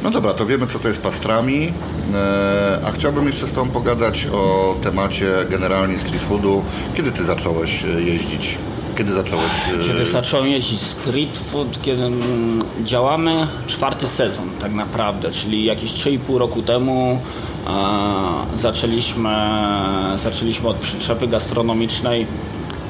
no 0.03 0.11
dobra, 0.11 0.33
to 0.35 0.47
wiemy 0.47 0.67
co 0.67 0.79
to 0.79 0.89
jest 0.89 1.01
pastrami, 1.03 1.73
e, 2.15 2.81
a 2.87 2.91
chciałbym 2.93 3.27
jeszcze 3.27 3.47
z 3.47 3.53
Tobą 3.53 3.71
pogadać 3.71 4.27
o 4.33 4.75
temacie 4.83 5.27
generalnie 5.51 5.99
street 5.99 6.23
foodu. 6.23 6.63
Kiedy 6.97 7.13
Ty 7.13 7.25
zacząłeś 7.25 7.85
e, 7.85 8.01
jeździć 8.03 8.59
Kiedy 8.99 9.13
zacząłeś? 9.13 9.45
e, 9.81 9.87
Kiedy 9.87 10.05
zacząłem 10.07 10.47
jeździć 10.47 10.81
street 10.81 11.39
food, 11.39 11.83
kiedy 11.83 12.03
mm, 12.03 12.63
działamy 12.85 13.47
czwarty 13.67 14.07
sezon 14.09 14.51
tak 14.61 14.73
naprawdę, 14.73 15.31
czyli 15.33 15.65
jakieś 15.65 15.91
3,5 15.93 16.37
roku 16.39 16.63
temu 16.63 17.21
zaczęliśmy, 18.57 19.31
zaczęliśmy 20.17 20.69
od 20.69 20.77
przyczepy 20.77 21.27
gastronomicznej 21.29 22.27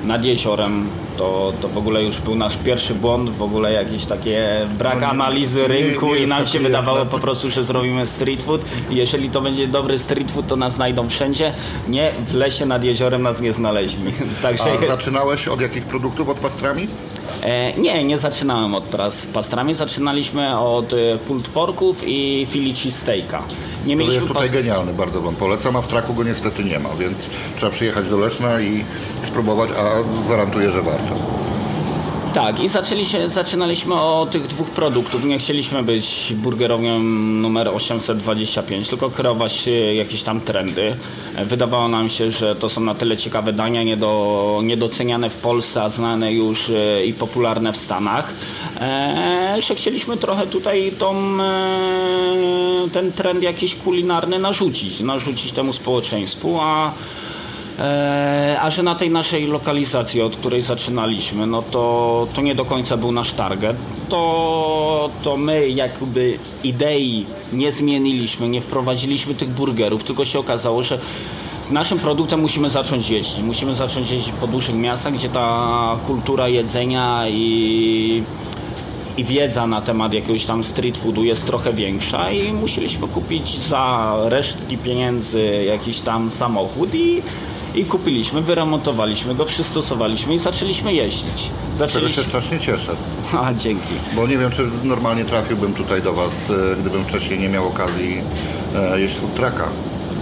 nad 0.04 0.24
jeziorem. 0.24 0.86
To, 1.18 1.52
to 1.62 1.68
w 1.68 1.78
ogóle 1.78 2.02
już 2.04 2.20
był 2.20 2.34
nasz 2.34 2.56
pierwszy 2.56 2.94
błąd, 2.94 3.30
w 3.30 3.42
ogóle 3.42 3.72
jakieś 3.72 4.04
takie 4.06 4.66
brak 4.78 4.94
No 4.94 5.00
nie- 5.00 5.06
analizy 5.06 5.60
nie- 5.60 5.68
rynku 5.68 6.06
nie 6.14 6.18
i 6.20 6.26
nam 6.26 6.46
się 6.46 6.60
wydawało 6.60 7.06
po 7.06 7.18
prostu, 7.18 7.50
że 7.50 7.64
zrobimy 7.64 8.06
street 8.06 8.42
food 8.42 8.60
i 8.90 8.96
jeżeli 8.96 9.30
to 9.30 9.40
będzie 9.40 9.68
dobry 9.68 9.98
street 9.98 10.30
food, 10.30 10.46
to 10.46 10.56
nas 10.56 10.74
znajdą 10.74 11.08
wszędzie. 11.08 11.52
Nie, 11.88 12.12
w 12.26 12.34
lesie 12.34 12.66
nad 12.66 12.84
jeziorem 12.84 13.22
nas 13.22 13.40
nie 13.40 13.52
znaleźli. 13.52 14.12
Także 14.42 14.64
A 14.84 14.86
zaczynałeś 14.86 15.48
od 15.48 15.60
jakich 15.60 15.84
produktów? 15.84 16.28
Od 16.28 16.38
pastrami? 16.38 16.88
E, 17.42 17.72
nie, 17.72 18.04
nie 18.04 18.18
zaczynałem 18.18 18.74
od 18.74 18.84
pras, 18.84 19.26
pastrami. 19.26 19.74
Zaczynaliśmy 19.74 20.58
od 20.58 20.92
e, 20.92 20.96
pulled 21.28 21.48
porków 21.48 22.02
i 22.06 22.46
Philly 22.50 22.74
cheesesteaka. 22.74 23.42
Nie 23.86 23.94
To 23.94 23.98
mieliśmy 23.98 24.20
jest 24.20 24.34
tutaj 24.34 24.50
genialny, 24.50 24.92
bardzo 24.92 25.20
Wam 25.20 25.34
polecam, 25.34 25.76
a 25.76 25.82
w 25.82 25.88
traku 25.88 26.14
go 26.14 26.24
niestety 26.24 26.64
nie 26.64 26.78
ma, 26.78 26.88
więc 26.98 27.16
trzeba 27.56 27.72
przyjechać 27.72 28.08
do 28.08 28.16
Leszna 28.16 28.60
i 28.60 28.84
spróbować, 29.26 29.70
a 29.70 30.02
gwarantuję, 30.24 30.70
że 30.70 30.82
warto. 30.82 31.14
Tak, 32.34 32.62
i 32.62 32.68
zaczęliśmy, 32.68 33.28
zaczynaliśmy 33.28 33.94
od 33.94 34.30
tych 34.30 34.46
dwóch 34.46 34.70
produktów. 34.70 35.24
Nie 35.24 35.38
chcieliśmy 35.38 35.82
być 35.82 36.32
burgerownią 36.36 36.98
numer 37.42 37.68
825, 37.68 38.88
tylko 38.88 39.10
kreować 39.10 39.68
jakieś 39.94 40.22
tam 40.22 40.40
trendy. 40.40 40.96
Wydawało 41.44 41.88
nam 41.88 42.08
się, 42.08 42.32
że 42.32 42.56
to 42.56 42.68
są 42.68 42.80
na 42.80 42.94
tyle 42.94 43.16
ciekawe 43.16 43.52
dania, 43.52 43.82
niedo, 43.82 44.60
niedoceniane 44.64 45.30
w 45.30 45.34
Polsce, 45.40 45.82
a 45.82 45.88
znane 45.88 46.32
już 46.32 46.70
e, 46.70 47.04
i 47.06 47.12
popularne 47.12 47.72
w 47.72 47.76
Stanach, 47.76 48.32
e, 48.80 49.56
że 49.60 49.74
chcieliśmy 49.74 50.16
trochę 50.16 50.46
tutaj 50.46 50.92
tą, 50.98 51.14
e, 51.42 52.88
ten 52.92 53.12
trend 53.12 53.42
jakiś 53.42 53.74
kulinarny 53.74 54.38
narzucić, 54.38 55.00
narzucić 55.00 55.52
temu 55.52 55.72
społeczeństwu, 55.72 56.58
a 56.60 56.92
a 58.60 58.70
że 58.70 58.82
na 58.82 58.94
tej 58.94 59.10
naszej 59.10 59.46
lokalizacji, 59.46 60.22
od 60.22 60.36
której 60.36 60.62
zaczynaliśmy, 60.62 61.46
no 61.46 61.62
to, 61.62 62.26
to 62.34 62.42
nie 62.42 62.54
do 62.54 62.64
końca 62.64 62.96
był 62.96 63.12
nasz 63.12 63.32
target. 63.32 63.76
To, 64.08 65.10
to 65.22 65.36
my 65.36 65.68
jakby 65.68 66.38
idei 66.64 67.26
nie 67.52 67.72
zmieniliśmy, 67.72 68.48
nie 68.48 68.60
wprowadziliśmy 68.60 69.34
tych 69.34 69.48
burgerów, 69.48 70.04
tylko 70.04 70.24
się 70.24 70.38
okazało, 70.38 70.82
że 70.82 70.98
z 71.62 71.70
naszym 71.70 71.98
produktem 71.98 72.40
musimy 72.40 72.70
zacząć 72.70 73.10
jeździć. 73.10 73.42
Musimy 73.42 73.74
zacząć 73.74 74.10
jeździć 74.10 74.32
po 74.40 74.46
dużych 74.46 74.74
miastach, 74.74 75.14
gdzie 75.14 75.28
ta 75.28 75.96
kultura 76.06 76.48
jedzenia 76.48 77.28
i 77.28 78.22
i 79.18 79.24
wiedza 79.24 79.66
na 79.66 79.80
temat 79.80 80.12
jakiegoś 80.12 80.44
tam 80.44 80.64
street 80.64 80.96
foodu 80.96 81.24
jest 81.24 81.46
trochę 81.46 81.72
większa 81.72 82.30
i 82.30 82.52
musieliśmy 82.52 83.08
kupić 83.08 83.58
za 83.58 84.14
resztki 84.24 84.78
pieniędzy 84.78 85.64
jakiś 85.66 86.00
tam 86.00 86.30
samochód 86.30 86.94
i, 86.94 87.22
i 87.78 87.84
kupiliśmy, 87.84 88.42
wyremontowaliśmy 88.42 89.34
go, 89.34 89.44
przystosowaliśmy 89.44 90.34
i 90.34 90.38
zaczęliśmy 90.38 90.94
jeździć. 90.94 91.42
Czego 91.44 91.78
Zaczęliśmy... 91.78 92.22
się 92.22 92.28
strasznie 92.28 92.58
cieszę, 92.60 92.92
A, 93.44 93.54
dzięki. 93.54 93.94
bo 94.16 94.26
nie 94.26 94.38
wiem, 94.38 94.50
czy 94.50 94.66
normalnie 94.84 95.24
trafiłbym 95.24 95.74
tutaj 95.74 96.02
do 96.02 96.12
Was, 96.12 96.50
e, 96.50 96.76
gdybym 96.80 97.04
wcześniej 97.04 97.38
nie 97.38 97.48
miał 97.48 97.68
okazji 97.68 98.16
e, 98.76 99.00
jeść 99.00 99.14
food 99.14 99.34
trucka. 99.34 99.68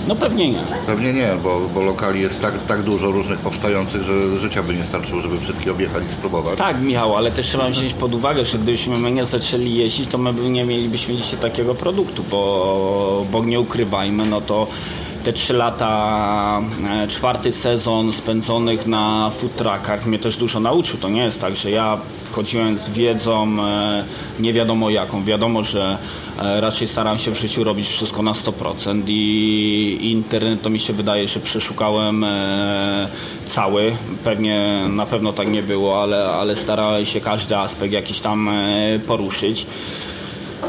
No 0.09 0.17
pewnie 0.17 0.51
nie. 0.51 0.59
Pewnie 0.87 1.13
nie, 1.13 1.29
bo, 1.43 1.61
bo 1.75 1.83
lokali 1.83 2.21
jest 2.21 2.43
tak, 2.43 2.53
tak 2.69 2.83
dużo 2.83 3.11
różnych 3.11 3.39
powstających, 3.39 4.03
że 4.03 4.39
życia 4.39 4.63
by 4.63 4.77
nie 4.77 4.85
starczyło, 4.85 5.23
żeby 5.23 5.41
wszystkie 5.41 5.71
objechać 5.73 6.03
i 6.13 6.15
spróbować. 6.15 6.59
Tak, 6.59 6.81
Michał, 6.81 7.17
ale 7.17 7.31
też 7.31 7.47
trzeba 7.47 7.69
wziąć 7.71 7.95
pod 7.95 8.15
uwagę, 8.15 8.45
że 8.45 8.59
gdybyśmy 8.59 8.97
my 8.97 9.11
nie 9.11 9.27
zaczęli 9.27 9.75
jeździć, 9.75 10.11
to 10.11 10.19
my 10.19 10.33
by 10.33 10.49
nie 10.51 10.65
mielibyśmy 10.65 11.17
dzisiaj 11.17 11.39
takiego 11.39 11.75
produktu, 11.75 12.25
bo, 12.31 13.27
bo 13.33 13.45
nie 13.45 13.61
ukrywajmy, 13.61 14.27
no 14.27 14.41
to 14.41 14.67
te 15.27 15.33
trzy 15.33 15.53
lata, 15.53 16.63
e, 16.91 17.09
czwarty 17.09 17.53
sezon 17.53 18.13
spędzonych 18.13 18.87
na 18.87 19.31
food 19.31 19.57
truckach 19.57 20.07
mnie 20.07 20.19
też 20.19 20.37
dużo 20.37 20.61
nauczył. 20.61 20.99
To 20.99 21.09
nie 21.09 21.23
jest 21.23 21.41
tak, 21.41 21.57
że 21.57 21.71
ja 21.71 21.99
wchodziłem 22.31 22.79
z 22.79 22.89
wiedzą 22.89 23.49
e, 23.61 24.05
nie 24.41 24.53
wiadomo 24.53 24.91
jaką. 24.91 25.25
Wiadomo, 25.25 25.65
że 25.65 25.99
e, 26.39 26.61
raczej 26.61 26.89
staram 26.89 27.19
się 27.19 27.31
w 27.31 27.41
życiu 27.41 27.65
robić 27.65 27.89
wszystko 27.89 28.23
na 28.23 28.33
100% 28.33 29.03
i, 29.07 29.99
internet 30.03 30.63
to 30.63 30.71
mi 30.71 30.81
się 30.81 30.93
wydaje, 30.93 31.29
że 31.29 31.41
przeszukałem 31.41 32.27
cały. 33.47 33.97
Pewnie 34.25 34.85
na 34.89 35.07
pewno 35.07 35.33
tak 35.33 35.49
nie 35.49 35.63
było, 35.63 36.03
ale, 36.03 36.29
ale 36.29 36.57
starałem 36.57 37.07
się 37.07 37.21
każdy 37.21 37.57
aspekt 37.57 37.93
jakiś 37.93 38.21
tam 38.21 38.51
poruszyć. 39.07 39.67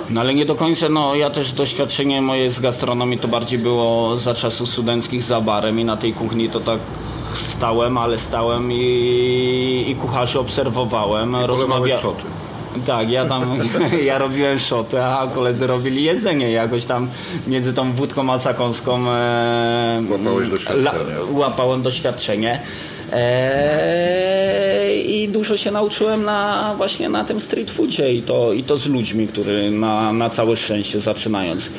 No 0.10 0.22
ale 0.22 0.34
nie 0.34 0.46
do 0.46 0.56
końca, 0.56 0.90
no 0.90 1.16
ja 1.16 1.30
też 1.30 1.52
doświadczenie 1.52 2.22
moje 2.22 2.52
z 2.52 2.60
gastronomii 2.60 3.18
to 3.20 3.28
bardziej 3.28 3.60
było 3.60 4.18
za 4.18 4.34
czasów 4.34 4.70
studenckich 4.70 5.24
za 5.24 5.42
barem 5.42 5.80
i 5.80 5.86
na 5.86 5.98
tej 5.98 6.14
kuchni 6.14 6.50
to 6.50 6.60
tak 6.60 6.80
stałem, 7.36 7.98
ale 7.98 8.18
stałem 8.18 8.72
i, 8.72 9.86
i 9.88 9.96
kucharzy 9.96 10.40
obserwowałem, 10.40 11.36
rozmawiałem. 11.36 12.02
Tak, 12.86 13.10
ja 13.10 13.26
tam, 13.26 13.58
ja 14.06 14.18
robiłem 14.18 14.60
szoty, 14.60 15.04
a 15.04 15.28
koledzy 15.28 15.68
robili 15.68 16.04
jedzenie. 16.04 16.52
Jakoś 16.52 16.86
tam 16.86 17.08
między 17.48 17.74
tą 17.74 17.92
wódką 17.94 18.34
a 18.34 18.38
zakąską 18.38 19.10
e, 19.10 20.02
Łapałeś 20.12 20.48
doświadczenie. 20.50 20.90
łapałem 21.32 21.82
doświadczenie. 21.82 22.60
E, 23.14 24.96
I 25.06 25.28
dużo 25.30 25.58
się 25.58 25.72
nauczyłem 25.72 26.24
na, 26.24 26.74
właśnie 26.78 27.10
na 27.10 27.24
tym 27.26 27.40
street 27.40 27.72
foodzie 27.72 28.14
i 28.14 28.22
to, 28.22 28.54
i 28.54 28.64
to 28.64 28.78
z 28.78 28.88
ludźmi, 28.88 29.28
którzy 29.28 29.72
na, 29.72 30.14
na 30.14 30.30
całe 30.30 30.56
szczęście 30.56 31.00
zaczynając 31.00 31.70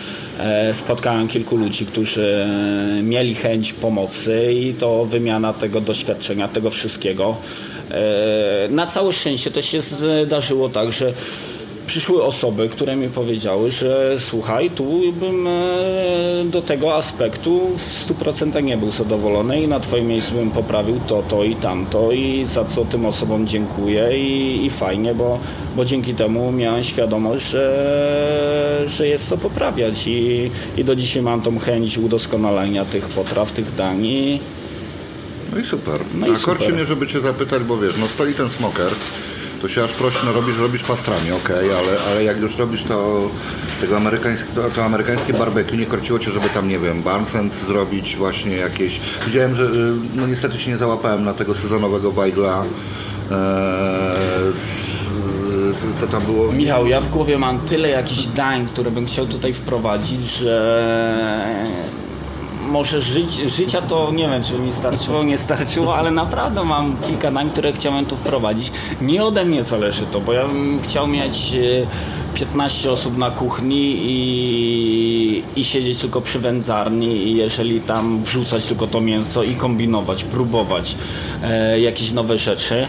e, 0.41 0.75
spotkałem 0.75 1.29
kilku 1.29 1.57
ludzi, 1.57 1.87
którzy 1.87 2.47
mieli 3.03 3.35
chęć 3.35 3.73
pomocy 3.73 4.53
i 4.53 4.75
to 4.75 5.05
wymiana 5.05 5.53
tego 5.53 5.81
doświadczenia, 5.81 6.49
tego 6.49 6.71
wszystkiego. 6.71 7.37
E, 7.91 8.69
Na 8.71 8.87
całe 8.87 9.13
szczęście 9.13 9.51
też 9.51 9.67
się 9.67 9.81
zdarzyło 9.81 10.69
tak, 10.69 10.93
że 10.93 11.13
przyszły 11.89 12.23
osoby, 12.23 12.69
które 12.69 12.97
mi 12.97 13.09
powiedziały, 13.09 13.71
że 13.71 14.17
słuchaj, 14.19 14.71
tu 14.71 15.13
bym 15.13 15.47
e, 15.47 15.51
do 16.45 16.63
tego 16.63 16.97
aspektu 16.97 17.61
w 17.77 18.09
100% 18.09 18.63
nie 18.63 18.77
był 18.77 18.91
zadowolony 18.91 19.63
i 19.63 19.69
na 19.69 19.81
twoim 19.81 20.07
miejscu 20.07 20.35
bym 20.35 20.51
poprawił 20.51 21.01
to, 21.07 21.23
to 21.23 21.45
i 21.45 21.57
tamto 21.57 22.13
i 22.13 22.45
za 22.45 22.65
co 22.65 22.85
tym 22.85 23.07
osobom 23.07 23.47
dziękuję 23.47 24.19
i, 24.19 24.67
i 24.67 24.71
fajnie, 24.71 25.15
bo, 25.15 25.39
bo 25.77 25.85
dzięki 25.85 26.15
temu 26.15 26.53
miałem 26.53 26.85
świadomość, 26.85 27.47
że, 27.47 28.85
że 28.87 29.09
jest 29.09 29.29
co 29.29 29.39
poprawiać 29.39 30.07
i, 30.07 30.51
i 30.77 30.85
do 30.85 30.97
dzisiaj 30.97 31.23
mam 31.23 31.43
tą 31.43 31.59
chęć 31.59 31.99
udoskonalenia 31.99 32.85
tych 32.85 33.09
potraw, 33.09 33.53
tych 33.53 33.75
dań 33.75 34.05
i 34.05 34.41
No 35.53 35.59
i 35.59 35.65
super. 35.65 36.01
No 36.15 36.27
i 36.27 36.31
A 36.33 36.37
korci 36.37 36.69
mnie, 36.69 36.85
żeby 36.85 37.07
Cię 37.07 37.21
zapytać, 37.21 37.63
bo 37.63 37.79
wiesz, 37.79 37.95
no 38.01 38.07
stoi 38.07 38.35
ten 38.35 38.51
smoker, 38.51 38.91
to 39.63 39.69
się 39.69 39.85
aż 39.85 39.93
prosi, 39.93 40.19
no 40.25 40.33
robisz, 40.33 40.59
robisz 40.59 40.83
pastrami, 40.83 41.33
okej, 41.33 41.71
ale, 41.73 42.01
ale 42.11 42.25
jak 42.25 42.41
już 42.41 42.59
robisz 42.59 42.83
to, 42.83 43.29
tego 43.81 43.97
amerykańskie, 43.97 44.49
to, 44.77 44.85
amerykańskie 44.85 45.33
barbecue, 45.33 45.77
nie 45.77 45.87
korciło 45.87 46.19
Cię, 46.19 46.31
żeby 46.31 46.49
tam, 46.49 46.69
nie 46.69 46.79
wiem, 46.79 47.03
bancent 47.03 47.55
zrobić, 47.55 48.17
właśnie 48.17 48.57
jakieś... 48.57 49.01
Widziałem, 49.27 49.55
że, 49.55 49.65
y, 49.65 49.93
no 50.15 50.27
niestety 50.27 50.59
się 50.59 50.71
nie 50.71 50.77
załapałem 50.77 51.25
na 51.25 51.35
tego 51.35 51.55
sezonowego 51.55 52.13
bajgla, 52.13 52.65
eee, 53.31 53.37
co 56.01 56.07
tam 56.07 56.23
było? 56.23 56.53
Michał, 56.53 56.87
ja 56.87 57.01
w 57.01 57.11
głowie 57.11 57.39
mam 57.39 57.59
tyle 57.59 57.89
jakichś 57.89 58.27
dań, 58.27 58.67
które 58.67 58.91
bym 58.91 59.07
chciał 59.07 59.27
tutaj 59.27 59.53
wprowadzić, 59.53 60.31
że 60.31 60.85
może 62.69 63.01
żyć, 63.01 63.31
życia 63.31 63.83
to 63.83 64.13
nie 64.13 64.29
wiem, 64.29 64.43
czy 64.43 64.59
mi 64.59 64.73
starczyło, 64.73 65.23
nie 65.23 65.39
starczyło, 65.39 65.97
ale 65.97 66.11
naprawdę 66.11 66.65
mam 66.65 66.97
kilka 67.07 67.31
dań, 67.31 67.51
które 67.51 67.73
chciałem 67.73 68.07
tu 68.07 68.17
wprowadzić. 68.17 68.73
Nie 69.01 69.25
ode 69.25 69.45
mnie 69.45 69.63
zależy 69.63 70.07
to, 70.07 70.21
bo 70.21 70.33
ja 70.33 70.49
bym 70.49 70.81
chciał 70.83 71.07
mieć 71.07 71.55
e, 71.55 72.39
15 72.39 72.91
osób 72.91 73.19
na 73.19 73.31
kuchni 73.31 73.97
i, 73.99 75.43
i 75.57 75.65
siedzieć 75.65 75.99
tylko 75.99 76.21
przy 76.21 76.39
wędzarni 76.39 77.17
i 77.17 77.37
jeżeli 77.37 77.81
tam 77.81 78.23
wrzucać 78.23 78.65
tylko 78.65 78.87
to 78.87 79.01
mięso 79.01 79.43
i 79.43 79.55
kombinować, 79.55 80.25
próbować 80.25 80.97
e, 81.43 81.81
jakieś 81.81 82.13
nowe 82.13 82.39
rzeczy. 82.39 82.87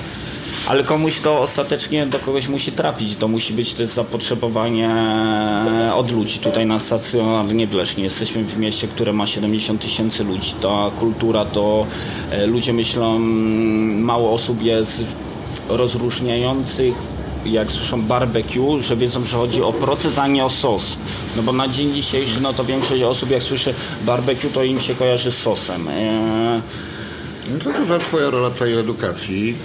Ale 0.68 0.84
komuś 0.84 1.20
to 1.20 1.40
ostatecznie 1.42 2.06
do 2.06 2.20
kogoś 2.20 2.48
musi 2.48 2.72
trafić. 2.72 3.16
To 3.16 3.28
musi 3.28 3.54
być 3.54 3.74
też 3.74 3.90
zapotrzebowanie 3.90 4.90
od 5.96 6.12
ludzi. 6.12 6.40
Tutaj 6.40 6.66
na 6.66 6.80
stacjonarnie 6.80 7.68
w 7.68 7.74
Lesznie 7.74 8.04
jesteśmy 8.04 8.44
w 8.44 8.58
mieście, 8.58 8.88
które 8.88 9.14
ma 9.14 9.26
70 9.26 9.82
tysięcy 9.82 10.24
ludzi. 10.24 10.54
Ta 10.62 10.92
kultura 11.00 11.46
to 11.46 11.86
e, 12.32 12.48
ludzie 12.48 12.74
myślą, 12.74 13.16
mm, 13.16 14.02
mało 14.02 14.34
osób 14.34 14.62
jest 14.62 15.04
rozróżniających 15.70 16.94
jak 17.46 17.72
słyszą 17.72 18.02
barbecue, 18.02 18.82
że 18.82 18.96
wiedzą, 18.96 19.26
że 19.26 19.38
chodzi 19.38 19.62
o 19.62 19.74
proces, 19.74 20.18
a 20.18 20.28
nie 20.28 20.46
o 20.46 20.50
sos. 20.50 20.98
No 21.36 21.44
bo 21.44 21.52
na 21.52 21.68
dzień 21.68 21.94
dzisiejszy, 21.94 22.42
no 22.42 22.54
to 22.54 22.64
większość 22.64 23.04
osób 23.04 23.32
jak 23.32 23.44
słyszy 23.44 23.74
barbecue, 24.06 24.50
to 24.54 24.64
im 24.64 24.80
się 24.80 24.96
kojarzy 24.96 25.32
z 25.32 25.38
sosem. 25.38 25.88
E, 25.88 26.62
No 27.52 27.60
to 27.60 27.80
duża 27.80 28.00
Twoja 28.00 28.30
rola 28.30 28.50
w 28.50 28.62
edukacji. 28.62 29.56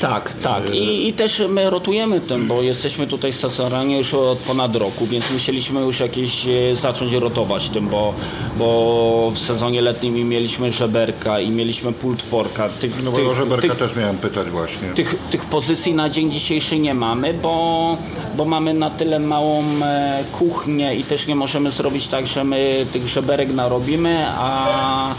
Tak, 0.00 0.34
tak. 0.34 0.74
I, 0.74 1.08
I, 1.08 1.12
też 1.12 1.42
my 1.48 1.70
rotujemy 1.70 2.20
tym, 2.20 2.46
bo 2.46 2.62
jesteśmy 2.62 3.06
tutaj 3.06 3.32
stacjonarnie 3.32 3.98
już 3.98 4.14
od 4.14 4.38
ponad 4.38 4.76
roku, 4.76 5.06
więc 5.06 5.30
musieliśmy 5.32 5.80
już 5.80 6.00
jakieś 6.00 6.46
e, 6.46 6.76
zacząć 6.76 7.12
rotować 7.12 7.68
tym, 7.68 7.88
bo, 7.88 8.14
bo 8.58 9.32
w 9.34 9.38
sezonie 9.38 9.80
letnim 9.80 10.28
mieliśmy 10.28 10.72
żeberka 10.72 11.40
i 11.40 11.50
mieliśmy 11.50 11.92
pult 11.92 12.22
porka. 12.22 12.68
Tych, 12.68 13.04
no 13.04 13.10
bo 13.10 13.16
tych, 13.16 13.36
żeberka 13.36 13.68
tych, 13.68 13.78
też 13.78 13.96
miałem 13.96 14.18
pytać 14.18 14.50
właśnie. 14.50 14.88
Tych, 14.88 15.16
tych 15.30 15.44
pozycji 15.44 15.94
na 15.94 16.08
dzień 16.08 16.30
dzisiejszy 16.30 16.78
nie 16.78 16.94
mamy, 16.94 17.34
bo, 17.34 17.96
bo 18.36 18.44
mamy 18.44 18.74
na 18.74 18.90
tyle 18.90 19.18
małą 19.18 19.62
e, 19.82 20.24
kuchnię 20.38 20.96
i 20.96 21.04
też 21.04 21.26
nie 21.26 21.34
możemy 21.34 21.70
zrobić 21.70 22.08
tak, 22.08 22.26
że 22.26 22.44
my 22.44 22.86
tych 22.92 23.08
żeberek 23.08 23.54
narobimy, 23.54 24.26
a 24.28 25.14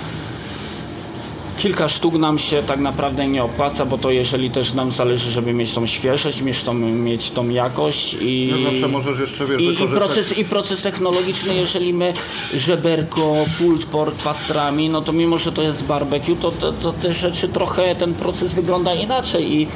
kilka 1.66 1.88
sztuk 1.88 2.14
nam 2.14 2.40
się 2.40 2.64
tak 2.64 2.80
naprawdę 2.80 3.28
nie 3.28 3.44
opłaca, 3.44 3.86
bo 3.86 3.98
to 3.98 4.12
jeżeli 4.12 4.52
też 4.52 4.74
nam 4.74 4.92
zależy, 4.92 5.32
żeby 5.32 5.54
mieć 5.54 5.74
tą 5.74 5.88
świeżość, 5.88 6.42
mieć 6.42 6.64
tą, 6.64 6.74
mieć 6.74 7.32
tą 7.32 7.50
jakość 7.50 8.18
i, 8.22 8.54
no 8.64 8.72
zawsze 8.72 8.88
możesz 8.88 9.20
jeszcze, 9.20 9.46
wiesz, 9.46 9.62
i, 9.62 9.84
i, 9.84 9.88
proces, 9.88 10.38
i 10.38 10.46
proces 10.46 10.82
technologiczny, 10.82 11.56
jeżeli 11.56 11.94
my 11.94 12.14
żeberko, 12.54 13.36
pult, 13.60 13.86
port, 13.86 14.24
pastrami, 14.24 14.90
no 14.90 15.02
to 15.02 15.14
mimo, 15.14 15.38
że 15.38 15.52
to 15.52 15.62
jest 15.62 15.86
barbecue, 15.86 16.36
to, 16.36 16.52
to, 16.52 16.74
to 16.74 16.94
te 16.94 17.14
rzeczy 17.14 17.50
trochę, 17.50 17.96
ten 17.96 18.14
proces 18.14 18.54
wygląda 18.54 18.94
inaczej 18.94 19.54
i 19.54 19.68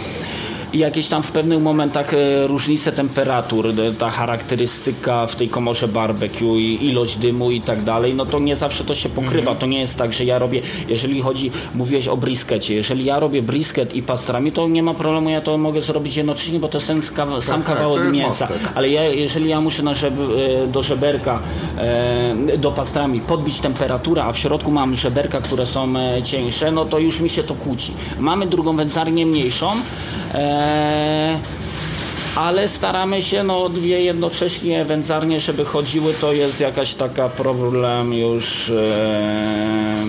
i 0.74 0.78
jakieś 0.78 1.08
tam 1.08 1.24
w 1.24 1.32
pewnych 1.32 1.62
momentach 1.62 2.14
e, 2.14 2.48
różnice 2.48 2.92
temperatur, 2.92 3.68
e, 3.68 3.94
ta 3.94 4.10
charakterystyka 4.10 5.28
w 5.28 5.36
tej 5.36 5.50
komorze 5.50 5.88
barbecue 5.88 6.58
i 6.58 6.88
ilość 6.88 7.18
dymu 7.18 7.52
i 7.52 7.62
tak 7.62 7.84
dalej, 7.84 8.14
no 8.16 8.26
to 8.26 8.40
nie 8.40 8.56
zawsze 8.56 8.84
to 8.84 8.96
się 8.96 9.10
pokrywa. 9.10 9.52
-hmm. 9.52 9.58
To 9.58 9.66
nie 9.66 9.80
jest 9.80 9.98
tak, 9.98 10.14
że 10.14 10.26
ja 10.26 10.40
robię, 10.40 10.62
jeżeli 10.88 11.22
chodzi, 11.22 11.52
mówiłeś 11.76 12.08
o 12.08 12.18
briskecie, 12.18 12.76
jeżeli 12.76 13.06
ja 13.06 13.20
robię 13.20 13.42
brisket 13.42 13.96
i 13.96 14.02
pastrami, 14.02 14.52
to 14.52 14.68
nie 14.68 14.84
ma 14.84 14.94
problemu, 14.94 15.30
ja 15.30 15.42
to 15.42 15.58
mogę 15.58 15.82
zrobić 15.82 16.16
jednocześnie, 16.16 16.60
bo 16.60 16.68
to 16.68 16.78
jest 16.78 16.88
sam, 16.88 17.02
tak, 17.02 17.66
tak, 17.66 17.66
kawałek 17.66 18.14
mięsa. 18.14 18.48
Ale 18.76 18.90
ja, 18.90 19.04
jeżeli 19.04 19.50
ja 19.50 19.62
muszę 19.62 19.84
na 19.84 19.94
żeb, 19.94 20.14
e, 20.14 20.68
do 20.68 20.84
żeberka, 20.84 21.40
do 22.58 22.72
pastrami 22.72 23.22
podbić 23.22 23.60
temperaturę, 23.60 24.24
a 24.24 24.32
w 24.32 24.38
środku 24.38 24.72
mam 24.72 24.96
żeberka, 24.96 25.42
które 25.42 25.66
są 25.66 25.94
cieńsze, 26.24 26.72
no 26.72 26.86
to 26.86 27.00
już 27.00 27.20
mi 27.20 27.30
się 27.30 27.44
to 27.44 27.56
kłóci. 27.56 27.92
Mamy 28.20 28.48
drugą 28.48 28.76
wędzarnię 28.76 29.26
mniejszą, 29.26 29.72
ale 32.36 32.68
staramy 32.68 33.22
się 33.22 33.44
no, 33.44 33.70
dwie 33.70 34.02
jednocześnie 34.02 34.86
wędzarnie, 34.86 35.40
żeby 35.40 35.66
chodziły, 35.66 36.14
to 36.14 36.34
jest 36.34 36.60
jakaś 36.60 36.94
taka 36.94 37.30
problem 37.30 38.14
już 38.14 38.70
e, 38.70 40.04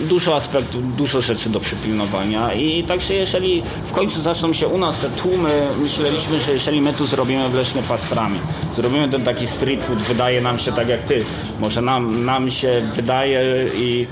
dużo 0.00 0.36
aspektów, 0.36 0.96
dużo 0.96 1.20
rzeczy 1.20 1.48
do 1.48 1.60
przypilnowania. 1.60 2.54
I 2.54 2.84
także 2.84 3.14
jeżeli 3.14 3.62
w 3.86 3.92
końcu 3.92 4.20
zaczną 4.20 4.52
się 4.52 4.68
u 4.68 4.78
nas 4.78 5.00
te 5.00 5.10
tłumy, 5.10 5.62
myśleliśmy, 5.82 6.40
że 6.40 6.52
jeżeli 6.52 6.80
my 6.80 6.92
tu 6.92 7.06
zrobimy 7.06 7.48
w 7.48 7.54
Lesznie 7.54 7.82
pastrami, 7.82 8.38
zrobimy 8.74 9.08
ten 9.08 9.24
taki 9.24 9.46
street 9.46 9.84
food, 9.84 9.98
wydaje 9.98 10.40
nam 10.40 10.58
się 10.58 10.72
tak 10.72 10.88
jak 10.88 11.02
ty, 11.02 11.24
może 11.60 11.82
nam, 11.82 12.24
nam 12.24 12.50
się 12.50 12.82
wydaje 12.94 13.42
i 13.74 14.06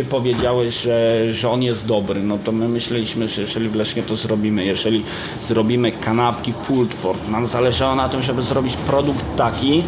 ty 0.00 0.04
powiedziałeś, 0.04 0.82
że, 0.82 1.32
że 1.32 1.50
on 1.50 1.62
jest 1.62 1.86
dobry, 1.86 2.22
no 2.22 2.38
to 2.44 2.52
my 2.52 2.68
myśleliśmy, 2.68 3.28
że 3.28 3.40
jeżeli 3.40 3.68
w 3.68 3.74
Lesznie 3.74 4.02
to 4.02 4.16
zrobimy, 4.16 4.64
jeżeli 4.64 5.04
zrobimy 5.42 5.92
kanapki 5.92 6.52
pulled 6.52 6.94
pork, 6.94 7.28
nam 7.28 7.46
zależało 7.46 7.94
na 7.94 8.08
tym, 8.08 8.22
żeby 8.22 8.42
zrobić 8.42 8.76
produkt 8.76 9.24
taki, 9.36 9.82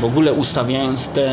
w 0.00 0.04
ogóle 0.04 0.32
ustawiając 0.32 1.08
te, 1.08 1.30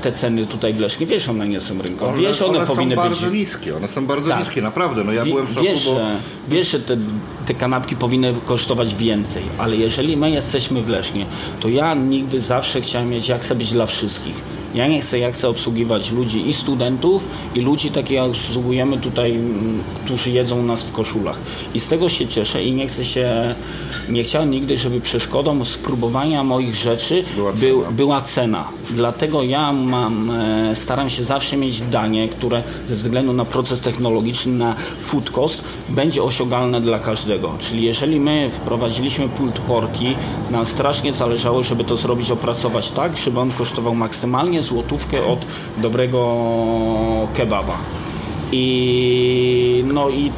te 0.00 0.12
ceny 0.12 0.46
tutaj 0.46 0.72
w 0.72 0.80
Lesznie, 0.80 1.06
wiesz, 1.06 1.28
one 1.28 1.48
nie 1.48 1.60
są 1.60 1.82
rynkowe. 1.82 2.12
One, 2.12 2.22
wiesz, 2.22 2.42
one, 2.42 2.58
one 2.58 2.66
powinny 2.66 2.94
są 2.94 3.02
bardzo 3.02 3.26
być... 3.26 3.34
niskie, 3.34 3.76
one 3.76 3.88
są 3.88 4.06
bardzo 4.06 4.28
tak. 4.28 4.38
niskie, 4.38 4.62
naprawdę. 4.62 5.04
No 5.04 5.12
ja 5.12 5.24
byłem 5.24 5.46
w 5.46 5.50
szoku, 5.50 5.66
wiesz, 5.66 5.84
bo... 5.84 5.94
że, 5.94 6.16
wiesz, 6.48 6.70
że 6.70 6.80
te, 6.80 6.96
te 7.46 7.54
kanapki 7.54 7.96
powinny 7.96 8.34
kosztować 8.44 8.94
więcej, 8.94 9.42
ale 9.58 9.76
jeżeli 9.76 10.16
my 10.16 10.30
jesteśmy 10.30 10.82
w 10.82 10.88
Lesznie, 10.88 11.26
to 11.60 11.68
ja 11.68 11.94
nigdy 11.94 12.40
zawsze 12.40 12.80
chciałem 12.80 13.10
mieć 13.10 13.28
jak 13.28 13.44
sobie 13.44 13.58
być 13.58 13.72
dla 13.72 13.86
wszystkich 13.86 14.55
ja 14.76 14.88
nie 14.88 15.00
chcę, 15.00 15.18
ja 15.18 15.32
chcę 15.32 15.48
obsługiwać 15.48 16.10
ludzi 16.10 16.48
i 16.48 16.52
studentów, 16.52 17.28
i 17.54 17.60
ludzi 17.60 17.90
takich 17.90 18.10
jak 18.10 18.30
obsługujemy 18.30 18.98
tutaj, 18.98 19.40
którzy 20.04 20.30
jedzą 20.30 20.60
u 20.60 20.62
nas 20.62 20.82
w 20.82 20.92
koszulach. 20.92 21.38
I 21.74 21.80
z 21.80 21.88
tego 21.88 22.08
się 22.08 22.26
cieszę 22.26 22.64
i 22.64 22.72
nie 22.72 22.86
chcę 22.86 23.04
się, 23.04 23.54
nie 24.08 24.22
chciałem 24.22 24.50
nigdy, 24.50 24.78
żeby 24.78 25.00
przeszkodą 25.00 25.64
spróbowania 25.64 26.44
moich 26.44 26.74
rzeczy 26.74 27.24
była 27.36 27.52
cena. 27.52 27.60
Był, 27.60 27.84
była 27.92 28.20
cena. 28.20 28.68
Dlatego 28.90 29.42
ja 29.42 29.72
mam, 29.72 30.30
e, 30.30 30.76
staram 30.76 31.10
się 31.10 31.24
zawsze 31.24 31.56
mieć 31.56 31.80
danie, 31.80 32.28
które 32.28 32.62
ze 32.84 32.96
względu 32.96 33.32
na 33.32 33.44
proces 33.44 33.80
technologiczny, 33.80 34.52
na 34.52 34.74
food 35.00 35.30
cost, 35.30 35.64
będzie 35.88 36.22
osiągalne 36.22 36.80
dla 36.80 36.98
każdego. 36.98 37.52
Czyli 37.58 37.82
jeżeli 37.82 38.20
my 38.20 38.50
wprowadziliśmy 38.52 39.28
pult 39.28 39.58
porki, 39.58 40.16
nam 40.50 40.66
strasznie 40.66 41.12
zależało, 41.12 41.62
żeby 41.62 41.84
to 41.84 41.96
zrobić, 41.96 42.30
opracować 42.30 42.90
tak, 42.90 43.16
żeby 43.16 43.40
on 43.40 43.50
kosztował 43.50 43.94
maksymalnie 43.94 44.62
złotówkę 44.66 45.26
od 45.26 45.46
dobrego 45.78 47.28
kebaba. 47.34 47.76
I 48.52 49.84
no 49.92 50.10
i 50.10 50.32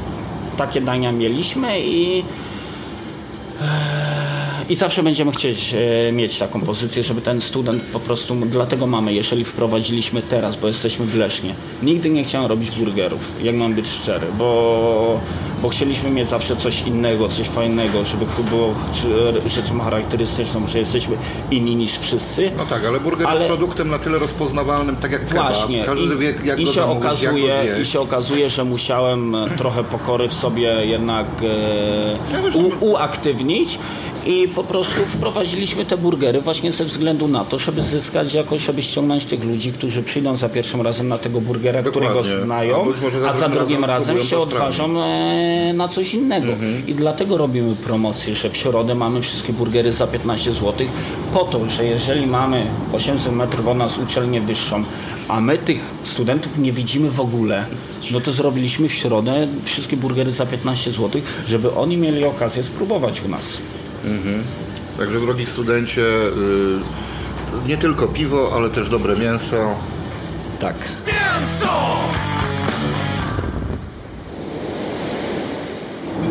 takie 0.56 0.80
dania 0.80 1.12
mieliśmy 1.12 1.80
i 1.80 2.24
i 4.68 4.74
zawsze 4.74 5.02
będziemy 5.02 5.32
chcieć 5.32 5.74
e, 6.08 6.12
mieć 6.12 6.38
taką 6.38 6.60
pozycję, 6.60 7.02
żeby 7.02 7.20
ten 7.20 7.40
student 7.40 7.82
po 7.82 8.00
prostu, 8.00 8.34
dlatego 8.34 8.86
mamy, 8.86 9.12
jeżeli 9.14 9.44
wprowadziliśmy 9.44 10.22
teraz, 10.22 10.56
bo 10.56 10.68
jesteśmy 10.68 11.06
w 11.06 11.14
Lesznie, 11.14 11.54
nigdy 11.82 12.10
nie 12.10 12.24
chciałem 12.24 12.48
robić 12.48 12.70
burgerów, 12.70 13.32
jak 13.42 13.54
mam 13.54 13.74
być 13.74 13.88
szczery, 13.88 14.26
bo, 14.38 15.20
bo 15.62 15.68
chcieliśmy 15.68 16.10
mieć 16.10 16.28
zawsze 16.28 16.56
coś 16.56 16.82
innego, 16.82 17.28
coś 17.28 17.48
fajnego, 17.48 18.04
żeby 18.04 18.26
było 18.50 18.74
rzeczą 19.46 19.80
charakterystyczną, 19.80 20.66
że 20.66 20.78
jesteśmy 20.78 21.16
inni 21.50 21.76
niż 21.76 21.98
wszyscy. 21.98 22.50
No 22.56 22.66
tak, 22.66 22.84
ale 22.84 23.00
burger 23.00 23.26
ale... 23.26 23.40
jest 23.40 23.48
produktem 23.48 23.88
na 23.88 23.98
tyle 23.98 24.18
rozpoznawalnym, 24.18 24.96
tak 24.96 25.12
jak 25.12 25.28
Właśnie. 25.28 25.84
Każdy 25.84 26.14
I, 26.14 26.18
wie, 26.18 26.34
jak 26.44 26.60
i 26.60 26.66
się 26.66 26.72
zamówić, 26.72 27.04
okazuje, 27.04 27.46
jak 27.46 27.80
I 27.80 27.84
się 27.84 28.00
okazuje, 28.00 28.50
że 28.50 28.64
musiałem 28.64 29.36
trochę 29.58 29.84
pokory 29.84 30.28
w 30.28 30.34
sobie 30.34 30.86
jednak 30.86 31.26
e, 31.42 32.32
ja 32.32 32.58
u, 32.58 32.90
uaktywnić 32.90 33.78
i 34.26 34.48
po 34.48 34.64
prostu 34.64 35.00
wprowadziliśmy 35.06 35.84
te 35.84 35.96
burgery 35.96 36.40
właśnie 36.40 36.72
ze 36.72 36.84
względu 36.84 37.28
na 37.28 37.44
to, 37.44 37.58
żeby 37.58 37.82
zyskać 37.82 38.34
jakoś, 38.34 38.62
żeby 38.62 38.82
ściągnąć 38.82 39.24
tych 39.24 39.44
ludzi, 39.44 39.72
którzy 39.72 40.02
przyjdą 40.02 40.36
za 40.36 40.48
pierwszym 40.48 40.82
razem 40.82 41.08
na 41.08 41.18
tego 41.18 41.40
burgera, 41.40 41.82
Dokładnie. 41.82 42.10
którego 42.10 42.44
znają, 42.44 42.92
a, 43.28 43.32
za, 43.32 43.48
drugim 43.48 43.84
razem, 43.84 44.16
razem 44.16 44.30
się 44.30 44.38
odważą 44.38 45.02
e, 45.02 45.72
na 45.72 45.88
coś 45.88 46.14
innego. 46.14 46.52
Mhm. 46.52 46.86
I 46.86 46.94
dlatego 46.94 47.36
robimy 47.36 47.76
promocję, 47.76 48.34
że 48.34 48.50
w 48.50 48.56
środę 48.56 48.94
mamy 48.94 49.22
wszystkie 49.22 49.52
burgery 49.52 49.92
za 49.92 50.06
15 50.06 50.52
zł, 50.52 50.86
po 51.32 51.44
to, 51.44 51.70
że 51.70 51.84
jeżeli 51.84 52.26
mamy 52.26 52.66
800 52.92 53.32
metrów 53.32 53.66
od 53.66 53.76
nas 53.76 53.98
uczelnię 53.98 54.40
wyższą, 54.40 54.84
a 55.28 55.40
my 55.40 55.58
tych 55.58 55.80
studentów 56.04 56.58
nie 56.58 56.72
widzimy 56.72 57.10
w 57.10 57.20
ogóle, 57.20 57.64
no 58.10 58.20
to 58.20 58.32
zrobiliśmy 58.32 58.88
w 58.88 58.94
środę 58.94 59.48
wszystkie 59.64 59.96
burgery 59.96 60.32
za 60.32 60.46
15 60.46 60.90
zł, 60.90 61.20
żeby 61.48 61.72
oni 61.72 61.96
mieli 61.96 62.24
okazję 62.24 62.62
spróbować 62.62 63.22
u 63.24 63.28
nas. 63.28 63.58
Mhm. 64.04 64.42
Także 64.98 65.20
drogi 65.20 65.46
studencie, 65.46 66.00
yy, 66.00 66.78
nie 67.66 67.76
tylko 67.76 68.06
piwo, 68.06 68.52
ale 68.54 68.70
też 68.70 68.88
dobre 68.88 69.16
mięso. 69.16 69.74
Tak. 70.60 70.74
Mięso! 71.06 71.98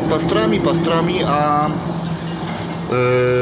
Pastrami, 0.10 0.60
pastrami, 0.60 1.24
a 1.24 1.70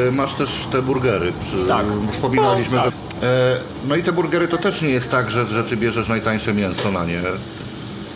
yy, 0.05 0.11
masz 0.11 0.33
też 0.33 0.67
te 0.71 0.81
burgery. 0.81 1.33
Przy, 1.41 1.67
tak. 1.67 1.85
Wspominaliśmy, 2.13 2.77
tak. 2.77 2.85
że... 2.85 3.27
Yy, 3.27 3.59
no 3.87 3.95
i 3.95 4.03
te 4.03 4.11
burgery 4.11 4.47
to 4.47 4.57
też 4.57 4.81
nie 4.81 4.89
jest 4.89 5.11
tak, 5.11 5.31
że, 5.31 5.45
że 5.45 5.63
ty 5.63 5.77
bierzesz 5.77 6.07
najtańsze 6.07 6.53
mięso 6.53 6.91
na 6.91 7.05
nie. 7.05 7.21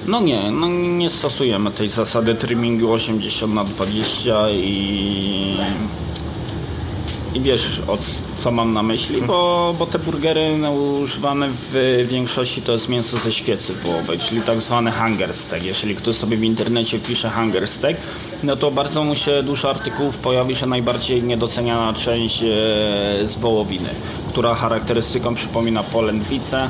No 0.07 0.21
nie, 0.21 0.51
no 0.51 0.67
nie 0.67 1.09
stosujemy 1.09 1.71
tej 1.71 1.89
zasady 1.89 2.35
trimmingu 2.35 2.91
80 2.91 3.53
na 3.53 3.63
20 3.63 4.49
i 4.49 5.57
i 7.33 7.39
wiesz, 7.41 7.81
o 7.87 7.97
co 8.39 8.51
mam 8.51 8.73
na 8.73 8.83
myśli, 8.83 9.21
bo, 9.21 9.75
bo 9.79 9.85
te 9.85 9.99
burgery 9.99 10.51
używane 11.01 11.47
w 11.71 12.05
większości 12.09 12.61
to 12.61 12.71
jest 12.71 12.89
mięso 12.89 13.17
ze 13.17 13.31
świecy 13.31 13.73
wołowej, 13.73 14.19
czyli 14.19 14.41
tak 14.41 14.61
zwany 14.61 14.91
hunger 14.91 15.33
steak. 15.33 15.63
Jeżeli 15.63 15.95
ktoś 15.95 16.15
sobie 16.15 16.37
w 16.37 16.43
internecie 16.43 16.99
pisze 16.99 17.29
hunger 17.29 17.67
steak, 17.67 17.97
no 18.43 18.55
to 18.55 18.71
bardzo 18.71 19.03
mu 19.03 19.15
się 19.15 19.43
dużo 19.43 19.69
artykułów 19.69 20.17
pojawi, 20.17 20.55
że 20.55 20.65
najbardziej 20.65 21.23
niedoceniana 21.23 21.93
część 21.93 22.43
e, 22.43 22.47
z 23.23 23.37
wołowiny, 23.37 23.89
która 24.29 24.55
charakterystyką 24.55 25.35
przypomina 25.35 25.83
polędwicę, 25.83 26.69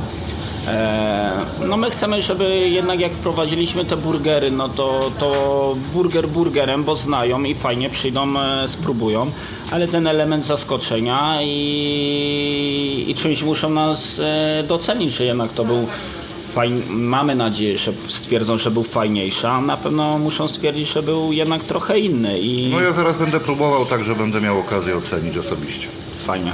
no 1.68 1.78
my 1.78 1.92
chcemy, 1.92 2.22
żeby 2.22 2.70
jednak 2.70 3.00
jak 3.00 3.12
wprowadziliśmy 3.12 3.86
te 3.86 3.98
burgery, 3.98 4.52
no 4.52 4.70
to, 4.70 5.12
to 5.20 5.76
burger 5.94 6.28
burgerem, 6.28 6.84
bo 6.84 6.96
znają 6.96 7.44
i 7.44 7.56
fajnie 7.56 7.90
przyjdą, 7.90 8.40
e, 8.40 8.68
spróbują, 8.68 9.32
ale 9.72 9.88
ten 9.88 10.08
element 10.08 10.46
zaskoczenia 10.46 11.40
i, 11.42 13.06
i 13.08 13.16
czymś 13.16 13.44
muszą 13.44 13.70
nas 13.70 14.20
e, 14.20 14.64
docenić, 14.68 15.14
że 15.14 15.26
jednak 15.26 15.54
to 15.54 15.66
był 15.66 15.88
fajn... 16.56 16.82
mamy 16.90 17.36
nadzieję, 17.36 17.78
że 17.78 17.92
stwierdzą, 18.08 18.58
że 18.58 18.72
był 18.72 18.84
fajniejszy, 18.84 19.48
a 19.48 19.62
na 19.62 19.78
pewno 19.78 20.20
muszą 20.20 20.48
stwierdzić, 20.48 20.94
że 20.94 21.04
był 21.04 21.34
jednak 21.34 21.64
trochę 21.64 22.00
inny. 22.00 22.40
I... 22.40 22.70
No 22.72 22.82
ja 22.82 22.92
zaraz 22.92 23.18
będę 23.18 23.40
próbował 23.40 23.86
tak, 23.86 24.04
że 24.04 24.16
będę 24.16 24.42
miał 24.42 24.60
okazję 24.60 24.98
ocenić 24.98 25.38
osobiście. 25.38 25.88
Fajnie. 26.30 26.52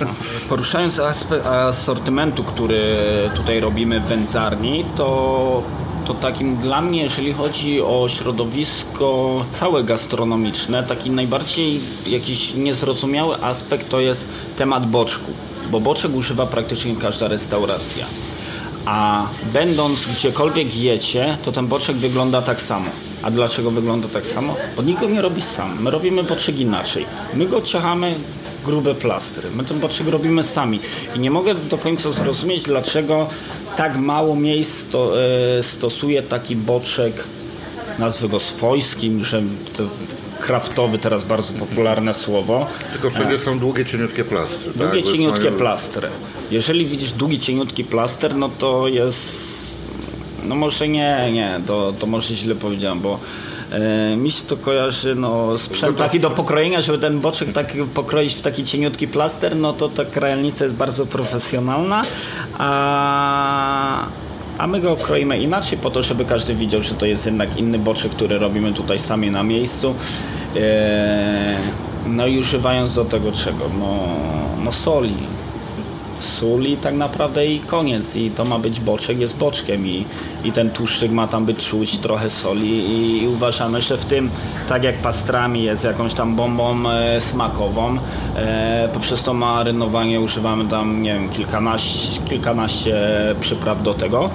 Poruszając 0.48 0.98
aspekt 0.98 1.46
asortymentu, 1.46 2.44
który 2.44 2.96
tutaj 3.36 3.60
robimy 3.60 4.00
w 4.00 4.04
wędzarni, 4.04 4.84
to 4.96 5.62
to 6.06 6.14
takim 6.14 6.56
dla 6.56 6.80
mnie, 6.80 7.02
jeżeli 7.02 7.32
chodzi 7.32 7.82
o 7.82 8.08
środowisko 8.08 9.40
całe 9.52 9.84
gastronomiczne, 9.84 10.82
taki 10.82 11.10
najbardziej 11.10 11.80
jakiś 12.06 12.54
niezrozumiały 12.54 13.42
aspekt 13.42 13.90
to 13.90 14.00
jest 14.00 14.24
temat 14.58 14.86
boczku, 14.86 15.32
bo 15.70 15.80
boczek 15.80 16.14
używa 16.14 16.46
praktycznie 16.46 16.96
każda 16.96 17.28
restauracja. 17.28 18.06
A 18.86 19.26
będąc 19.52 20.06
gdziekolwiek 20.06 20.76
jecie, 20.76 21.36
to 21.44 21.52
ten 21.52 21.66
boczek 21.66 21.96
wygląda 21.96 22.42
tak 22.42 22.60
samo. 22.60 22.90
A 23.22 23.30
dlaczego 23.30 23.70
wygląda 23.70 24.08
tak 24.08 24.26
samo? 24.26 24.54
Bo 24.76 24.82
nikt 24.82 25.00
go 25.00 25.08
nie 25.08 25.22
robi 25.22 25.42
sam. 25.42 25.82
My 25.82 25.90
robimy 25.90 26.22
boczek 26.22 26.58
inaczej. 26.58 27.06
My 27.34 27.46
go 27.46 27.62
ciachamy 27.62 28.14
grube 28.64 28.94
plastry. 28.94 29.50
My 29.56 29.64
ten 29.64 29.78
boczek 29.78 30.08
robimy 30.08 30.44
sami. 30.44 30.80
I 31.16 31.18
nie 31.18 31.30
mogę 31.30 31.54
do 31.54 31.78
końca 31.78 32.12
zrozumieć, 32.12 32.62
dlaczego 32.62 33.28
tak 33.76 33.96
mało 33.96 34.36
miejsc 34.36 34.74
sto, 34.74 35.12
e, 35.58 35.62
stosuje 35.62 36.22
taki 36.22 36.56
boczek, 36.56 37.24
nazwę 37.98 38.28
go 38.28 38.40
swojskim, 38.40 39.24
że 39.24 39.42
to 39.76 39.82
kraftowy, 40.40 40.98
teraz 40.98 41.24
bardzo 41.24 41.52
popularne 41.52 42.14
słowo. 42.14 42.66
Tylko 42.92 43.10
wszędzie 43.10 43.38
są 43.38 43.58
długie, 43.58 43.84
cieniutkie 43.84 44.24
plastry. 44.24 44.72
Długie, 44.76 45.02
tak? 45.02 45.12
cieniutkie 45.12 45.44
mają... 45.44 45.56
plastry. 45.58 46.08
Jeżeli 46.50 46.86
widzisz 46.86 47.12
długi, 47.12 47.38
cieniutki 47.38 47.84
plaster, 47.84 48.34
no 48.34 48.50
to 48.58 48.88
jest... 48.88 49.70
No 50.44 50.54
może 50.54 50.88
nie, 50.88 51.30
nie, 51.32 51.60
to, 51.66 51.92
to 51.98 52.06
może 52.06 52.34
źle 52.34 52.54
powiedziałem, 52.54 53.00
bo 53.00 53.14
e, 53.14 53.49
mi 54.16 54.30
się 54.30 54.42
to 54.42 54.56
kojarzy, 54.56 55.14
no 55.14 55.58
sprzęt 55.58 55.98
taki 55.98 56.20
do 56.20 56.30
pokrojenia, 56.30 56.82
żeby 56.82 56.98
ten 56.98 57.20
boczek 57.20 57.52
tak 57.52 57.72
pokroić 57.94 58.34
w 58.34 58.40
taki 58.40 58.64
cieniutki 58.64 59.08
plaster, 59.08 59.56
no 59.56 59.72
to 59.72 59.88
ta 59.88 60.04
krajalnica 60.04 60.64
jest 60.64 60.76
bardzo 60.76 61.06
profesjonalna, 61.06 62.02
a, 62.58 64.04
a 64.58 64.66
my 64.66 64.80
go 64.80 64.96
kroimy 64.96 65.38
inaczej 65.38 65.78
po 65.78 65.90
to, 65.90 66.02
żeby 66.02 66.24
każdy 66.24 66.54
widział, 66.54 66.82
że 66.82 66.94
to 66.94 67.06
jest 67.06 67.26
jednak 67.26 67.56
inny 67.56 67.78
boczek, 67.78 68.12
który 68.12 68.38
robimy 68.38 68.72
tutaj 68.72 68.98
sami 68.98 69.30
na 69.30 69.42
miejscu. 69.42 69.94
E, 70.56 71.56
no 72.06 72.26
i 72.26 72.38
używając 72.38 72.94
do 72.94 73.04
tego 73.04 73.32
czego? 73.32 73.64
No, 73.78 73.96
no 74.64 74.72
soli. 74.72 75.14
Soli 76.20 76.76
tak 76.76 76.94
naprawdę 76.94 77.46
i 77.46 77.60
koniec. 77.60 78.16
I 78.16 78.30
to 78.30 78.44
ma 78.44 78.58
być 78.58 78.80
boczek, 78.80 79.18
jest 79.18 79.38
boczkiem 79.38 79.86
i, 79.86 80.04
i 80.44 80.52
ten 80.52 80.70
tłuszczyk 80.70 81.10
ma 81.10 81.28
tam 81.28 81.44
być 81.44 81.66
czuć 81.66 81.98
trochę 81.98 82.30
soli 82.30 82.68
i, 82.68 83.22
i 83.22 83.28
uważamy, 83.28 83.82
że 83.82 83.98
w 83.98 84.04
tym, 84.04 84.30
tak 84.68 84.84
jak 84.84 84.94
pastrami 84.94 85.62
jest 85.62 85.84
jakąś 85.84 86.14
tam 86.14 86.36
bombą 86.36 86.90
e, 86.90 87.20
smakową, 87.20 87.98
e, 88.36 88.88
poprzez 88.94 89.22
to 89.22 89.34
marynowanie 89.34 90.20
używamy 90.20 90.68
tam, 90.68 91.02
nie 91.02 91.14
wiem, 91.14 91.28
kilkanaście, 91.28 92.20
kilkanaście 92.28 92.94
przypraw 93.40 93.82
do 93.82 93.94
tego. 93.94 94.30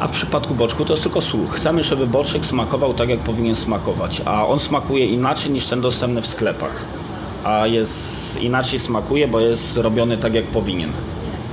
A 0.00 0.08
w 0.08 0.10
przypadku 0.10 0.54
boczku 0.54 0.84
to 0.84 0.92
jest 0.92 1.02
tylko 1.02 1.20
sól. 1.20 1.46
Chcemy, 1.50 1.84
żeby 1.84 2.06
boczek 2.06 2.46
smakował 2.46 2.94
tak, 2.94 3.08
jak 3.08 3.18
powinien 3.18 3.56
smakować. 3.56 4.22
A 4.24 4.46
on 4.46 4.60
smakuje 4.60 5.06
inaczej 5.06 5.52
niż 5.52 5.66
ten 5.66 5.80
dostępny 5.80 6.22
w 6.22 6.26
sklepach. 6.26 7.01
A 7.44 7.66
jest 7.66 8.40
inaczej 8.40 8.78
smakuje, 8.78 9.28
bo 9.28 9.40
jest 9.40 9.76
robiony 9.76 10.18
tak, 10.18 10.34
jak 10.34 10.44
powinien. 10.44 10.90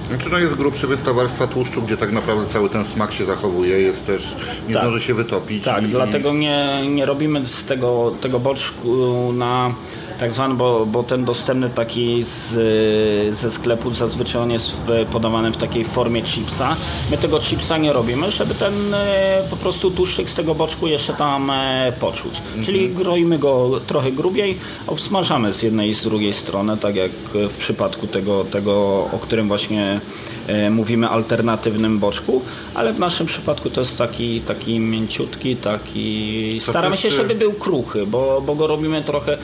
Znaczy 0.10 0.30
no 0.32 0.38
jest 0.38 0.54
grubszy 0.54 0.88
wystaw 0.88 1.16
warstwa 1.16 1.48
tłuszczu, 1.48 1.82
gdzie 1.82 1.98
tak 1.98 2.12
naprawdę 2.12 2.46
cały 2.54 2.70
ten 2.70 2.86
smak 2.86 3.12
się 3.14 3.26
zachowuje, 3.26 3.80
jest 3.82 4.06
też, 4.06 4.36
nie 4.68 4.74
Tak. 4.74 4.84
zdąży 4.84 5.06
się 5.06 5.14
wytopić. 5.14 5.64
Tak, 5.64 5.84
i, 5.84 5.88
dlatego 5.88 6.34
nie, 6.34 6.82
nie 6.90 7.06
robimy 7.06 7.48
z 7.48 7.66
tego, 7.66 8.14
tego 8.22 8.40
boczku 8.40 9.34
na 9.34 9.74
tak 10.20 10.34
zwany, 10.34 10.56
bo, 10.56 10.86
bo 10.86 11.04
ten 11.04 11.26
dostępny 11.26 11.70
taki 11.70 12.24
z, 12.24 13.36
ze 13.36 13.52
sklepu 13.52 13.94
zazwyczaj 13.94 14.42
on 14.42 14.52
jest 14.52 14.74
podawany 15.12 15.52
w 15.52 15.58
takiej 15.58 15.86
formie 15.86 16.22
chipsa. 16.22 16.76
My 17.12 17.18
tego 17.18 17.40
chipsa 17.40 17.78
nie 17.78 17.94
robimy, 17.94 18.32
żeby 18.32 18.54
ten 18.54 18.94
e, 18.94 19.44
po 19.50 19.58
prostu 19.58 19.92
tłuszczyk 19.92 20.30
z 20.30 20.36
tego 20.36 20.56
boczku 20.56 20.88
jeszcze 20.88 21.14
tam 21.14 21.50
e, 21.50 21.94
poczuć. 22.00 22.34
Czyli 22.66 22.90
groimy 22.90 23.40
go 23.40 23.80
trochę 23.88 24.12
grubiej, 24.12 24.58
obsmażamy 24.88 25.54
z 25.54 25.64
jednej 25.64 25.90
i 25.90 25.96
z 25.96 26.04
drugiej 26.04 26.34
strony, 26.34 26.78
tak 26.78 26.96
jak 26.96 27.12
w 27.34 27.58
przypadku 27.60 28.08
tego, 28.08 28.44
tego 28.44 28.74
o 29.14 29.20
którym 29.22 29.48
właśnie 29.48 30.00
e, 30.48 30.70
mówimy, 30.70 31.10
alternatywnym 31.10 32.00
boczku, 32.00 32.42
ale 32.76 32.94
w 32.94 33.00
naszym 33.00 33.28
przypadku 33.28 33.70
to 33.70 33.82
jest 33.82 33.98
taki, 33.98 34.42
taki 34.42 34.80
mięciutki, 34.80 35.56
taki... 35.56 36.62
Staramy 36.64 36.98
się, 36.98 37.08
e, 37.08 37.12
żeby 37.12 37.36
był 37.36 37.54
kruchy, 37.54 38.06
bo, 38.06 38.42
bo 38.46 38.56
go 38.56 38.68
robimy 38.68 39.04
trochę... 39.04 39.38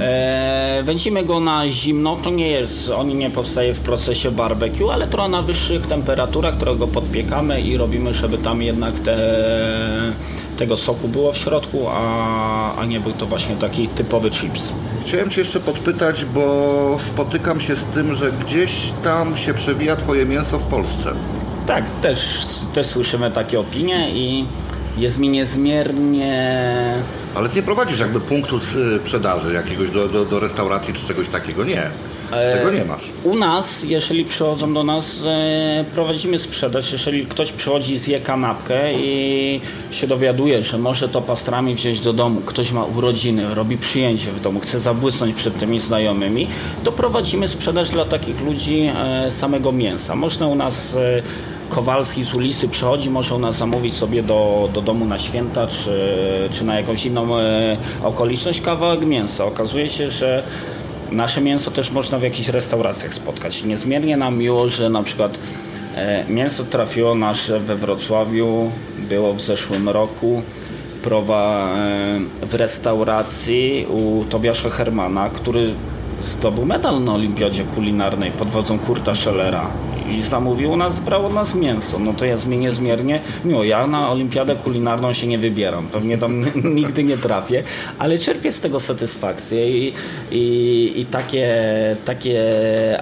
E, 0.00 0.82
wędzimy 0.84 1.24
go 1.24 1.40
na 1.40 1.68
zimno, 1.68 2.16
to 2.16 2.30
nie 2.30 2.48
jest, 2.48 2.90
on 2.90 3.08
nie 3.08 3.30
powstaje 3.30 3.74
w 3.74 3.80
procesie 3.80 4.30
barbecue, 4.30 4.90
ale 4.90 5.06
trochę 5.06 5.28
na 5.28 5.42
wyższych 5.42 5.86
temperaturach, 5.86 6.56
którego 6.56 6.86
podpiekamy 6.86 7.60
i 7.60 7.76
robimy, 7.76 8.14
żeby 8.14 8.38
tam 8.38 8.62
jednak 8.62 8.94
te, 8.94 9.16
tego 10.58 10.76
soku 10.76 11.08
było 11.08 11.32
w 11.32 11.38
środku, 11.38 11.86
a, 11.88 12.76
a 12.76 12.84
nie 12.84 13.00
był 13.00 13.12
to 13.12 13.26
właśnie 13.26 13.56
taki 13.56 13.88
typowy 13.88 14.30
chips. 14.30 14.72
Chciałem 15.06 15.30
Cię 15.30 15.40
jeszcze 15.40 15.60
podpytać, 15.60 16.24
bo 16.24 16.96
spotykam 17.00 17.60
się 17.60 17.76
z 17.76 17.84
tym, 17.84 18.14
że 18.14 18.32
gdzieś 18.32 18.72
tam 19.04 19.36
się 19.36 19.54
przewija 19.54 19.96
Twoje 19.96 20.24
mięso 20.26 20.58
w 20.58 20.62
Polsce. 20.62 21.12
Tak, 21.66 21.90
też, 21.90 22.46
też 22.72 22.86
słyszymy 22.86 23.30
takie 23.30 23.60
opinie 23.60 24.10
i 24.10 24.44
jest 24.96 25.18
mi 25.18 25.28
niezmiernie 25.28 26.62
Ale 27.34 27.48
Ty 27.48 27.56
nie 27.56 27.62
prowadzisz 27.62 28.00
jakby 28.00 28.20
punktu 28.20 28.56
y, 28.56 28.60
sprzedaży 29.00 29.54
jakiegoś 29.54 29.90
do, 29.90 30.08
do, 30.08 30.24
do 30.24 30.40
restauracji 30.40 30.94
czy 30.94 31.06
czegoś 31.06 31.28
takiego, 31.28 31.64
nie. 31.64 31.90
Tego 32.30 32.72
nie 32.72 32.84
masz. 32.84 33.10
U 33.24 33.36
nas, 33.36 33.82
jeżeli 33.82 34.24
przychodzą 34.24 34.74
do 34.74 34.84
nas, 34.84 35.20
e, 35.26 35.84
prowadzimy 35.94 36.38
sprzedaż. 36.38 36.92
Jeżeli 36.92 37.26
ktoś 37.26 37.52
przychodzi, 37.52 37.98
zje 37.98 38.20
kanapkę 38.20 38.94
i 38.94 39.60
się 39.90 40.06
dowiaduje, 40.06 40.64
że 40.64 40.78
może 40.78 41.08
to 41.08 41.22
pastrami 41.22 41.74
wziąć 41.74 42.00
do 42.00 42.12
domu, 42.12 42.40
ktoś 42.40 42.72
ma 42.72 42.84
urodziny, 42.84 43.54
robi 43.54 43.78
przyjęcie 43.78 44.32
w 44.32 44.40
domu, 44.40 44.60
chce 44.60 44.80
zabłysnąć 44.80 45.34
przed 45.34 45.58
tymi 45.58 45.80
znajomymi, 45.80 46.48
to 46.84 46.92
prowadzimy 46.92 47.48
sprzedaż 47.48 47.90
dla 47.90 48.04
takich 48.04 48.40
ludzi 48.40 48.90
e, 48.96 49.30
samego 49.30 49.72
mięsa. 49.72 50.14
Można 50.14 50.46
u 50.46 50.54
nas 50.54 50.96
e, 50.96 51.22
Kowalski 51.68 52.24
z 52.24 52.34
ulicy 52.34 52.68
przychodzi, 52.68 53.10
może 53.10 53.34
u 53.34 53.38
nas 53.38 53.56
zamówić 53.56 53.94
sobie 53.94 54.22
do, 54.22 54.68
do 54.74 54.82
domu 54.82 55.04
na 55.04 55.18
święta 55.18 55.66
czy, 55.66 55.90
czy 56.52 56.64
na 56.64 56.76
jakąś 56.76 57.06
inną 57.06 57.38
e, 57.38 57.76
okoliczność 58.04 58.60
kawałek 58.60 59.06
mięsa. 59.06 59.44
Okazuje 59.44 59.88
się, 59.88 60.10
że 60.10 60.42
Nasze 61.12 61.40
mięso 61.40 61.70
też 61.70 61.90
można 61.90 62.18
w 62.18 62.22
jakichś 62.22 62.48
restauracjach 62.48 63.14
spotkać. 63.14 63.64
Niezmiernie 63.64 64.16
nam 64.16 64.38
miło, 64.38 64.68
że 64.68 64.90
na 64.90 65.02
przykład 65.02 65.38
e, 65.96 66.24
mięso 66.28 66.64
trafiło 66.64 67.14
nasze 67.14 67.60
we 67.60 67.76
Wrocławiu, 67.76 68.70
było 68.98 69.34
w 69.34 69.40
zeszłym 69.40 69.88
roku 69.88 70.42
prowa 71.02 71.74
e, 71.76 72.46
w 72.46 72.54
restauracji 72.54 73.86
u 73.88 74.24
Tobiasza 74.24 74.70
Hermana, 74.70 75.28
który 75.28 75.74
zdobył 76.22 76.64
medal 76.64 77.04
na 77.04 77.14
olimpiadzie 77.14 77.64
kulinarnej 77.64 78.30
pod 78.30 78.48
wodzą 78.48 78.78
Kurta 78.78 79.14
Schellera 79.14 79.70
i 80.10 80.22
zamówił 80.22 80.72
u 80.72 80.76
nas, 80.76 81.00
brał 81.00 81.26
od 81.26 81.34
nas 81.34 81.54
mięso. 81.54 81.98
No 81.98 82.12
to 82.12 82.24
jest 82.24 82.46
mi 82.46 82.58
niezmiernie 82.58 83.20
miło. 83.44 83.64
Ja 83.64 83.86
na 83.86 84.10
olimpiadę 84.10 84.56
kulinarną 84.56 85.12
się 85.12 85.26
nie 85.26 85.38
wybieram. 85.38 85.86
Pewnie 85.86 86.18
tam 86.18 86.44
nigdy 86.78 87.04
nie 87.04 87.18
trafię, 87.18 87.62
ale 87.98 88.18
czerpię 88.18 88.52
z 88.52 88.60
tego 88.60 88.80
satysfakcję 88.80 89.70
i, 89.70 89.92
i, 90.30 90.92
i 90.96 91.06
takie, 91.06 91.56
takie 92.04 92.44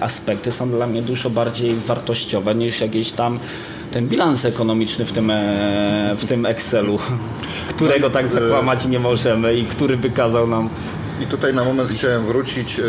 aspekty 0.01 0.51
są 0.51 0.69
dla 0.69 0.87
mnie 0.87 1.01
dużo 1.01 1.29
bardziej 1.29 1.75
wartościowe 1.75 2.55
niż 2.55 2.81
jakieś 2.81 3.11
tam 3.11 3.39
ten 3.91 4.07
bilans 4.07 4.45
ekonomiczny 4.45 5.05
w 5.05 5.11
tym, 5.11 5.31
e, 5.31 6.15
w 6.17 6.25
tym 6.25 6.45
Excelu, 6.45 6.99
którego 7.75 8.09
tak 8.09 8.27
zakłamać 8.27 8.85
nie 8.85 8.99
możemy 8.99 9.55
i 9.55 9.63
który 9.63 9.97
by 9.97 10.09
kazał 10.09 10.47
nam 10.47 10.69
I 11.21 11.25
tutaj 11.25 11.53
na 11.53 11.63
moment 11.63 11.89
chciałem 11.89 12.25
wrócić 12.25 12.79
y, 12.79 12.83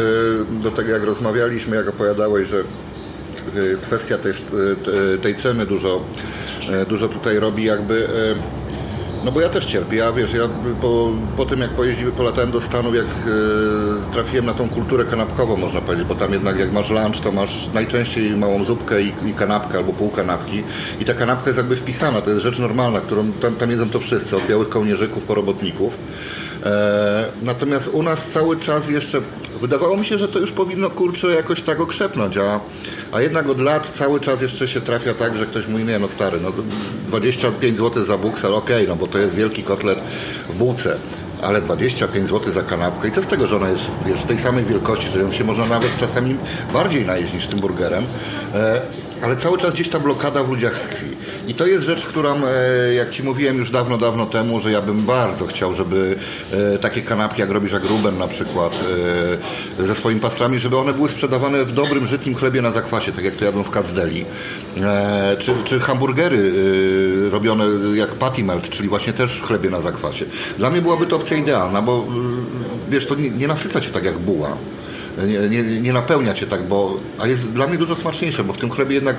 do 0.63 0.71
tego, 0.71 0.91
jak 0.91 1.05
rozmawialiśmy, 1.05 1.77
jak 1.77 1.89
opowiadałeś, 1.89 2.49
że 2.49 2.63
kwestia 3.83 4.19
tej, 4.19 4.33
y, 4.33 5.19
tej 5.19 5.35
ceny 5.35 5.67
dużo, 5.67 6.01
y, 6.83 6.87
dużo 6.87 7.09
tutaj 7.09 7.39
robi 7.39 7.65
jakby... 7.65 7.95
y, 7.95 8.67
No 9.25 9.33
bo 9.33 9.41
ja 9.41 9.49
też 9.49 9.67
cierpię, 9.67 9.97
ja 9.97 10.13
wiesz, 10.13 10.35
ja 10.35 10.49
po, 10.81 11.13
po 11.37 11.47
tym 11.47 11.61
jak 11.61 11.71
pojeździłem, 11.71 12.13
polatałem 12.15 12.51
do 12.51 12.61
Stanów, 12.61 12.95
jak 12.95 13.05
y, 13.05 14.13
trafiłem 14.13 14.47
na 14.47 14.55
tą 14.55 14.69
kulturę 14.69 15.05
kanapkową, 15.05 15.57
można 15.57 15.81
powiedzieć, 15.81 16.07
bo 16.07 16.15
tam 16.15 16.33
jednak 16.33 16.59
jak 16.59 16.73
masz 16.73 16.91
lunch, 16.91 17.21
to 17.23 17.33
masz 17.33 17.69
najczęściej 17.75 18.37
małą 18.37 18.65
zupkę 18.65 19.03
i, 19.03 19.13
i 19.27 19.35
kanapkę 19.35 19.79
albo 19.79 19.93
pół 19.93 20.11
kanapki 20.11 20.63
i 21.01 21.05
ta 21.05 21.15
kanapka 21.15 21.47
jest 21.51 21.57
jakby 21.57 21.77
wpisana, 21.77 22.21
to 22.21 22.31
jest 22.31 22.43
rzecz 22.43 22.59
normalna, 22.59 23.01
którą 23.01 23.33
tam, 23.33 23.57
tam 23.57 23.71
jedzą 23.71 23.91
to 23.91 24.01
wszyscy, 24.01 24.37
od 24.37 24.47
białych 24.47 24.69
kołnierzyków 24.69 25.23
po 25.23 25.35
robotników. 25.35 25.95
E, 26.67 27.25
natomiast 27.43 27.89
u 27.89 28.03
nas 28.03 28.31
cały 28.31 28.57
czas 28.57 28.89
jeszcze, 28.89 29.21
wydawało 29.61 29.97
mi 29.97 30.07
się, 30.07 30.19
że 30.19 30.29
to 30.29 30.39
już 30.39 30.53
powinno 30.53 30.91
kurczę 30.91 31.27
jakoś 31.27 31.63
tak 31.63 31.81
okrzepnąć, 31.81 32.37
a, 32.37 32.61
a 33.13 33.21
jednak 33.21 33.49
od 33.49 33.61
lat 33.61 33.91
cały 33.91 34.21
czas 34.21 34.43
jeszcze 34.43 34.69
się 34.69 34.81
trafia 34.81 35.15
tak, 35.15 35.39
że 35.39 35.47
ktoś 35.47 35.69
mówi, 35.69 35.85
nie 35.85 35.99
no 35.99 36.09
stary, 36.09 36.39
no 36.43 36.53
25 37.09 37.79
zł 37.79 38.05
za 38.05 38.19
buksel, 38.19 38.55
okej, 38.55 38.77
okay, 38.77 38.89
no 38.89 38.97
bo 38.97 39.07
to 39.07 39.19
jest 39.19 39.35
wielki 39.35 39.63
kotlet 39.63 39.99
w 40.49 40.55
bułce 40.55 40.99
ale 41.43 41.63
25 41.63 42.29
zł 42.29 42.53
za 42.53 42.63
kanapkę 42.63 43.09
i 43.09 43.13
co 43.13 43.23
z 43.23 43.27
tego, 43.27 43.47
że 43.47 43.57
ona 43.57 43.69
jest 43.69 43.85
wiesz, 44.07 44.23
tej 44.23 44.39
samej 44.39 44.65
wielkości, 44.65 45.09
że 45.09 45.21
ją 45.21 45.33
się 45.33 45.45
można 45.45 45.67
nawet 45.67 45.99
czasami 45.99 46.37
bardziej 46.73 47.07
najeść 47.07 47.35
niż 47.35 47.47
tym 47.47 47.61
burgerem, 47.61 48.05
e, 48.55 48.81
ale 49.23 49.37
cały 49.37 49.59
czas 49.59 49.75
gdzieś 49.75 49.89
ta 49.89 50.01
blokada 50.01 50.43
w 50.43 50.51
ludziach 50.51 50.81
tkwi. 50.81 51.17
I 51.47 51.55
to 51.55 51.67
jest 51.67 51.85
rzecz, 51.85 52.07
którą, 52.07 52.47
e, 52.47 52.95
jak 52.95 53.11
Ci 53.11 53.23
mówiłem 53.23 53.59
już 53.59 53.71
dawno, 53.71 53.99
dawno 53.99 54.27
temu, 54.27 54.61
że 54.61 54.73
ja 54.73 54.83
bym 54.83 55.03
bardzo 55.03 55.47
chciał, 55.47 55.75
żeby 55.75 56.17
e, 56.53 56.79
takie 56.79 57.03
kanapki, 57.03 57.41
jak 57.41 57.51
robisz 57.51 57.73
jak 57.73 57.85
Ruben 57.85 58.19
na 58.19 58.29
przykład, 58.29 58.81
e, 59.81 59.87
ze 59.87 59.95
swoimi 59.95 60.21
pastrami, 60.21 60.59
żeby 60.59 60.77
one 60.77 60.93
były 60.93 61.09
sprzedawane 61.09 61.65
w 61.65 61.73
dobrym, 61.73 62.07
żytnim 62.07 62.35
chlebie 62.35 62.63
na 62.63 62.71
zakwasie, 62.71 63.13
tak 63.13 63.25
jak 63.25 63.35
to 63.35 63.45
jadłem 63.45 63.65
w 63.65 63.71
Kacdeli. 63.71 64.25
Czy, 65.39 65.53
czy 65.65 65.81
hamburgery 65.81 66.53
robione 67.31 67.65
jak 67.95 68.09
patty 68.09 68.45
melt, 68.45 68.71
czyli 68.71 68.89
właśnie 68.89 69.13
też 69.13 69.43
chlebie 69.43 69.71
na 69.71 69.81
zakwasie. 69.81 70.25
Dla 70.59 70.71
mnie 70.71 70.83
byłaby 70.83 71.07
to 71.07 71.17
opcja 71.17 71.37
idealna, 71.37 71.83
bo 71.83 72.07
wiesz, 72.91 73.07
to 73.07 73.15
nie, 73.15 73.31
nie 73.31 73.49
nasyca 73.49 73.81
Cię 73.81 73.91
tak 73.91 74.05
jak 74.05 74.19
buła. 74.19 74.57
Nie, 75.27 75.49
nie, 75.49 75.81
nie, 75.81 75.93
napełnia 75.93 76.35
cię 76.35 76.47
tak, 76.47 76.63
bo 76.63 77.01
a 77.19 77.27
jest 77.27 77.53
dla 77.53 77.67
mnie 77.67 77.79
dużo 77.79 77.97
smaczniejsze, 77.97 78.45
bo 78.45 78.53
w 78.53 78.59
tym 78.59 78.71
chlebie 78.71 78.95
jednak 78.95 79.17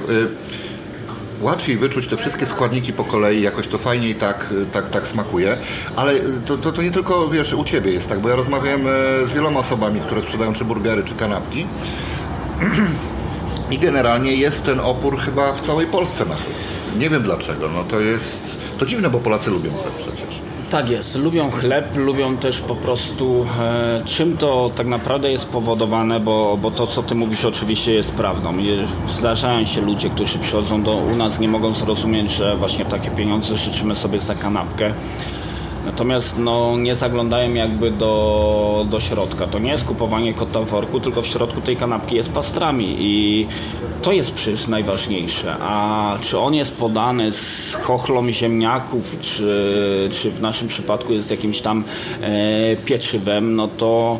łatwiej 1.41 1.77
wyczuć 1.77 2.07
te 2.07 2.17
wszystkie 2.17 2.45
składniki 2.45 2.93
po 2.93 3.03
kolei, 3.03 3.41
jakoś 3.41 3.67
to 3.67 3.77
fajniej 3.77 4.15
tak, 4.15 4.53
tak, 4.73 4.89
tak 4.89 5.07
smakuje. 5.07 5.57
Ale 5.95 6.13
to, 6.47 6.57
to, 6.57 6.71
to 6.71 6.81
nie 6.81 6.91
tylko 6.91 7.29
wiesz, 7.29 7.53
u 7.53 7.63
Ciebie 7.63 7.91
jest 7.91 8.09
tak, 8.09 8.19
bo 8.19 8.29
ja 8.29 8.35
rozmawiałem 8.35 8.87
e, 8.87 9.25
z 9.25 9.31
wieloma 9.31 9.59
osobami, 9.59 10.01
które 10.01 10.21
sprzedają 10.21 10.53
czy 10.53 10.65
burgery, 10.65 11.03
czy 11.03 11.15
kanapki. 11.15 11.65
I 13.71 13.77
generalnie 13.77 14.35
jest 14.35 14.65
ten 14.65 14.79
opór 14.79 15.19
chyba 15.19 15.53
w 15.53 15.61
całej 15.61 15.87
Polsce 15.87 16.25
na 16.25 16.35
Nie 16.99 17.09
wiem 17.09 17.23
dlaczego. 17.23 17.69
No 17.73 17.83
to 17.83 17.99
jest. 17.99 18.57
To 18.79 18.85
dziwne, 18.85 19.09
bo 19.09 19.19
Polacy 19.19 19.51
lubią 19.51 19.71
chleb 19.71 19.95
przecież. 19.97 20.46
Tak 20.69 20.89
jest, 20.89 21.15
lubią 21.15 21.51
chleb, 21.51 21.95
lubią 21.95 22.37
też 22.37 22.59
po 22.59 22.75
prostu 22.75 23.45
e, 23.59 24.01
czym 24.05 24.37
to 24.37 24.71
tak 24.75 24.87
naprawdę 24.87 25.31
jest 25.31 25.49
powodowane, 25.49 26.19
bo, 26.19 26.57
bo 26.61 26.71
to 26.71 26.87
co 26.87 27.03
ty 27.03 27.15
mówisz 27.15 27.45
oczywiście 27.45 27.93
jest 27.93 28.13
prawdą. 28.15 28.53
Zdarzają 29.07 29.65
się 29.65 29.81
ludzie, 29.81 30.09
którzy 30.09 30.39
przychodzą 30.39 30.83
do 30.83 30.91
u 30.95 31.15
nas, 31.15 31.39
nie 31.39 31.47
mogą 31.47 31.73
zrozumieć, 31.73 32.29
że 32.29 32.55
właśnie 32.55 32.85
takie 32.85 33.09
pieniądze 33.09 33.57
życzymy 33.57 33.95
sobie 33.95 34.19
za 34.19 34.35
kanapkę. 34.35 34.93
Natomiast 35.85 36.37
no, 36.37 36.77
nie 36.77 36.95
zaglądają 36.95 37.53
jakby 37.53 37.91
do, 37.91 38.85
do 38.89 38.99
środka. 38.99 39.47
To 39.47 39.59
nie 39.59 39.71
jest 39.71 39.85
kupowanie 39.85 40.33
kota 40.33 40.59
w 40.59 40.65
worku, 40.65 40.99
tylko 40.99 41.21
w 41.21 41.27
środku 41.27 41.61
tej 41.61 41.77
kanapki 41.77 42.15
jest 42.15 42.31
pastrami 42.33 42.95
i 42.99 43.47
to 44.01 44.11
jest 44.11 44.31
przecież 44.31 44.67
najważniejsze. 44.67 45.55
A 45.59 46.17
czy 46.21 46.39
on 46.39 46.53
jest 46.53 46.75
podany 46.75 47.31
z 47.31 47.73
chochlą 47.73 48.31
ziemniaków, 48.31 49.17
czy, 49.19 50.09
czy 50.21 50.31
w 50.31 50.41
naszym 50.41 50.67
przypadku 50.67 51.13
jest 51.13 51.31
jakimś 51.31 51.61
tam 51.61 51.83
e, 52.21 52.75
pieczywem, 52.75 53.55
no 53.55 53.67
to 53.67 54.19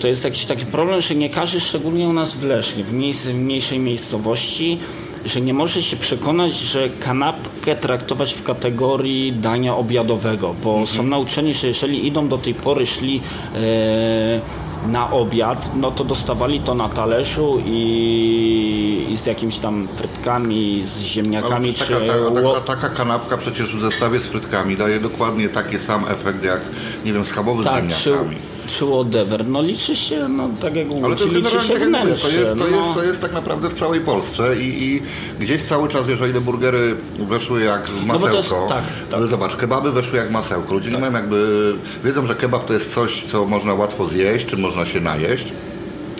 to 0.00 0.08
jest 0.08 0.24
jakiś 0.24 0.44
taki 0.44 0.66
problem, 0.66 1.00
że 1.00 1.14
nie 1.14 1.30
każdy, 1.30 1.60
szczególnie 1.60 2.08
u 2.08 2.12
nas 2.12 2.32
w 2.32 2.44
Lesznie, 2.44 2.84
w, 2.84 2.90
w 2.90 3.34
mniejszej 3.34 3.78
miejscowości, 3.78 4.78
że 5.24 5.40
nie 5.40 5.54
może 5.54 5.82
się 5.82 5.96
przekonać, 5.96 6.52
że 6.52 6.88
kanapkę 6.88 7.76
traktować 7.76 8.34
w 8.34 8.42
kategorii 8.42 9.32
dania 9.32 9.76
obiadowego, 9.76 10.54
bo 10.62 10.70
mhm. 10.70 10.86
są 10.86 11.02
nauczeni, 11.02 11.54
że 11.54 11.66
jeżeli 11.66 12.06
idą 12.06 12.28
do 12.28 12.38
tej 12.38 12.54
pory, 12.54 12.86
szli 12.86 13.20
e, 13.54 14.40
na 14.86 15.10
obiad, 15.10 15.72
no 15.76 15.90
to 15.90 16.04
dostawali 16.04 16.60
to 16.60 16.74
na 16.74 16.88
talerzu 16.88 17.62
i, 17.66 19.06
i 19.10 19.18
z 19.18 19.26
jakimiś 19.26 19.58
tam 19.58 19.88
frytkami, 19.88 20.82
z 20.84 21.00
ziemniakami. 21.00 21.74
Czy... 21.74 21.94
taka, 21.94 22.00
taka, 22.34 22.60
taka, 22.60 22.88
kanapka 22.88 23.36
przecież 23.36 23.76
w 23.76 23.80
zestawie 23.80 24.20
z 24.20 24.26
frytkami 24.26 24.76
daje 24.76 25.00
dokładnie 25.00 25.48
taki 25.48 25.78
sam 25.78 26.04
efekt 26.08 26.44
jak, 26.44 26.60
nie 27.04 27.12
wiem, 27.12 27.24
schabowy 27.24 27.64
tak, 27.64 27.84
z 27.92 28.04
ziemniakami. 28.04 28.36
Czy 28.36 28.51
czy 28.66 28.84
whatever, 28.86 29.46
no 29.46 29.62
liczy 29.62 29.96
się, 29.96 30.28
no 30.28 30.48
tak 30.60 30.76
jak 30.76 30.88
mówię, 30.88 31.14
liczy 31.30 31.60
się 31.60 31.74
tak 31.74 31.82
wnętrze. 31.82 32.28
To 32.28 32.40
jest, 32.40 32.50
to, 32.50 32.56
no. 32.56 32.66
jest, 32.66 32.94
to 32.94 33.04
jest 33.04 33.20
tak 33.20 33.32
naprawdę 33.32 33.68
w 33.68 33.74
całej 33.74 34.00
Polsce 34.00 34.56
i, 34.56 34.84
i 34.84 35.02
gdzieś 35.40 35.62
cały 35.62 35.88
czas, 35.88 36.06
wiesz, 36.06 36.22
o 36.22 36.26
ile 36.26 36.40
burgery 36.40 36.96
weszły 37.18 37.62
jak 37.62 37.86
w 37.86 38.06
masełko, 38.06 38.28
no 38.28 38.36
jest, 38.36 38.54
tak, 38.68 38.84
tak. 39.10 39.26
zobacz, 39.26 39.56
kebaby 39.56 39.92
weszły 39.92 40.18
jak 40.18 40.30
masełko. 40.30 40.74
Ludzie 40.74 40.90
tak. 40.90 40.94
nie 40.94 41.00
mają 41.00 41.12
jakby, 41.12 41.74
wiedzą, 42.04 42.26
że 42.26 42.34
kebab 42.34 42.66
to 42.66 42.72
jest 42.72 42.94
coś, 42.94 43.24
co 43.24 43.44
można 43.44 43.74
łatwo 43.74 44.06
zjeść, 44.06 44.46
czy 44.46 44.56
można 44.56 44.84
się 44.84 45.00
najeść. 45.00 45.52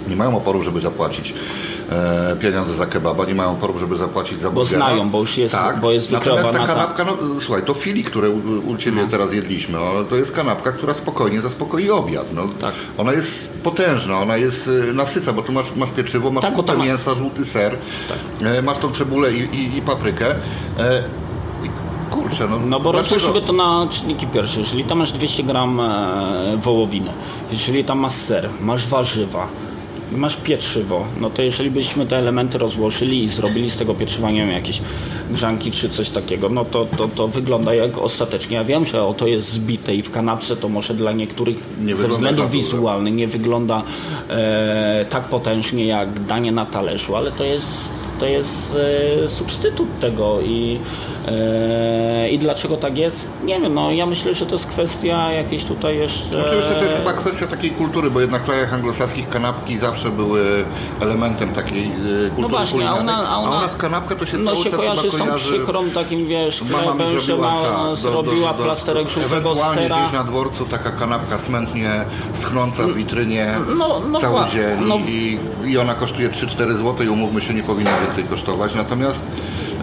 Nie 0.08 0.16
mają 0.16 0.36
oporu, 0.36 0.62
żeby 0.62 0.80
zapłacić 0.80 1.34
e, 1.92 2.36
pieniądze 2.36 2.74
za 2.74 2.86
kebaba, 2.86 3.24
nie 3.24 3.34
mają 3.34 3.52
oporu, 3.52 3.78
żeby 3.78 3.96
zapłacić 3.96 4.40
za 4.40 4.50
burgera. 4.50 4.78
Bo 4.78 4.86
znają, 4.86 5.10
bo 5.10 5.20
już 5.20 5.38
jest, 5.38 5.54
tak. 5.54 5.80
bo 5.80 5.92
jest 5.92 6.12
Natomiast 6.12 6.52
ta 6.52 6.66
kanapka, 6.66 7.04
no 7.04 7.16
słuchaj, 7.40 7.62
to 7.62 7.74
fili, 7.74 8.04
które 8.04 8.30
u, 8.30 8.70
u 8.70 8.76
Ciebie 8.76 9.02
no. 9.02 9.08
teraz 9.10 9.32
jedliśmy, 9.32 9.78
no, 9.78 10.04
to 10.04 10.16
jest 10.16 10.32
kanapka, 10.32 10.72
która 10.72 10.94
spokojnie 10.94 11.40
zaspokoi 11.40 11.90
obiad. 11.90 12.26
No, 12.32 12.42
tak. 12.60 12.74
Ona 12.98 13.12
jest 13.12 13.48
potężna, 13.48 14.20
ona 14.20 14.36
jest 14.36 14.70
e, 14.90 14.92
nasyca, 14.92 15.32
bo 15.32 15.42
tu 15.42 15.52
masz, 15.52 15.76
masz 15.76 15.90
pieczywo, 15.90 16.30
masz 16.30 16.42
tak, 16.42 16.54
kupę 16.54 16.76
mięsa, 16.76 17.14
żółty 17.14 17.44
ser, 17.44 17.76
tak. 18.08 18.18
e, 18.48 18.62
masz 18.62 18.78
tą 18.78 18.92
cebulę 18.92 19.32
i, 19.32 19.56
i, 19.56 19.78
i 19.78 19.82
paprykę. 19.82 20.26
E, 20.78 21.02
kurczę, 22.12 22.48
no, 22.50 22.58
no 22.58 22.80
bo 22.80 22.92
rozłóż 22.92 23.22
to 23.46 23.52
na 23.52 23.86
czynniki 23.90 24.26
pierwsze. 24.26 24.60
Jeżeli 24.60 24.84
tam 24.84 24.98
masz 24.98 25.12
200 25.12 25.42
gram 25.42 25.80
e, 25.80 26.56
wołowiny, 26.56 27.10
jeżeli 27.52 27.84
tam 27.84 27.98
masz 27.98 28.12
ser, 28.12 28.48
masz 28.60 28.86
warzywa, 28.88 29.48
masz 30.16 30.36
pieczywo, 30.36 31.04
no 31.20 31.30
to 31.30 31.42
jeżeli 31.42 31.70
byśmy 31.70 32.06
te 32.06 32.18
elementy 32.18 32.58
rozłożyli 32.58 33.24
i 33.24 33.28
zrobili 33.28 33.70
z 33.70 33.76
tego 33.76 33.94
pieczywa, 33.94 34.30
nie 34.30 34.40
wiem, 34.40 34.50
jakieś 34.50 34.80
grzanki 35.30 35.70
czy 35.70 35.88
coś 35.88 36.10
takiego, 36.10 36.48
no 36.48 36.64
to, 36.64 36.86
to, 36.96 37.08
to 37.08 37.28
wygląda 37.28 37.74
jak 37.74 37.98
ostatecznie. 37.98 38.56
Ja 38.56 38.64
wiem, 38.64 38.84
że 38.84 39.04
oto 39.04 39.26
jest 39.26 39.48
zbite 39.48 39.94
i 39.94 40.02
w 40.02 40.10
kanapce 40.10 40.56
to 40.56 40.68
może 40.68 40.94
dla 40.94 41.12
niektórych 41.12 41.56
nie 41.80 41.96
ze 41.96 42.08
względów 42.08 42.50
wizualnych 42.50 43.14
nie 43.14 43.28
wygląda 43.28 43.82
e, 44.30 45.06
tak 45.10 45.24
potężnie 45.24 45.86
jak 45.86 46.20
danie 46.20 46.52
na 46.52 46.66
talerzu, 46.66 47.16
ale 47.16 47.32
to 47.32 47.44
jest, 47.44 47.94
to 48.22 48.26
jest 48.26 48.76
e, 49.24 49.28
substytut 49.28 49.98
tego 50.00 50.40
i 50.40 50.78
Eee, 51.28 52.34
I 52.34 52.38
dlaczego 52.38 52.76
tak 52.76 52.98
jest? 52.98 53.28
Nie 53.44 53.60
wiem, 53.60 53.74
no 53.74 53.90
ja 53.90 54.06
myślę, 54.06 54.34
że 54.34 54.46
to 54.46 54.54
jest 54.54 54.66
kwestia 54.66 55.32
jakiejś 55.32 55.64
tutaj 55.64 55.98
jeszcze... 55.98 56.46
Oczywiście 56.46 56.74
to 56.74 56.82
jest 56.84 56.96
chyba 56.96 57.12
kwestia 57.12 57.46
takiej 57.46 57.70
kultury, 57.70 58.10
bo 58.10 58.20
jednak 58.20 58.42
w 58.42 58.44
krajach 58.44 58.74
anglosaskich 58.74 59.28
kanapki 59.28 59.78
zawsze 59.78 60.10
były 60.10 60.64
elementem 61.00 61.52
takiej 61.52 61.84
e, 61.84 61.90
kultury 61.90 62.42
No 62.42 62.48
właśnie, 62.48 62.90
a, 62.90 62.94
ona, 62.94 63.28
a, 63.28 63.38
ona, 63.38 63.56
a 63.56 63.58
u 63.58 63.62
nas 63.62 63.76
kanapka 63.76 64.14
to 64.14 64.26
się 64.26 64.38
no, 64.38 64.44
cały 64.44 64.64
się 64.64 64.70
czas 64.70 64.80
kojarzy 64.80 65.10
z 65.10 65.16
tą 65.16 65.34
przykrą 65.34 65.90
takim, 65.90 66.26
wiesz, 66.26 66.60
chlebem, 66.60 67.18
że 67.18 67.36
mama 67.36 67.62
ta, 67.62 67.96
zrobiła 67.96 68.52
do, 68.52 68.58
do, 68.58 68.64
plasterek 68.64 69.08
żółtego 69.08 69.54
sera. 69.54 69.96
gdzieś 70.00 70.12
na 70.12 70.24
dworcu 70.24 70.66
taka 70.66 70.90
kanapka 70.90 71.38
smętnie 71.38 72.04
schnąca 72.34 72.86
w 72.86 72.94
witrynie 72.94 73.54
no, 73.76 74.00
no 74.10 74.20
cały 74.20 74.50
dzień 74.50 74.86
no, 74.86 74.96
i, 74.96 75.38
i 75.66 75.78
ona 75.78 75.94
kosztuje 75.94 76.30
3-4 76.30 76.76
zł 76.76 77.06
i 77.06 77.08
umówmy 77.08 77.40
się, 77.40 77.54
nie 77.54 77.62
powinna 77.62 77.90
więcej 78.12 78.24
kosztować. 78.24 78.74
Natomiast 78.74 79.26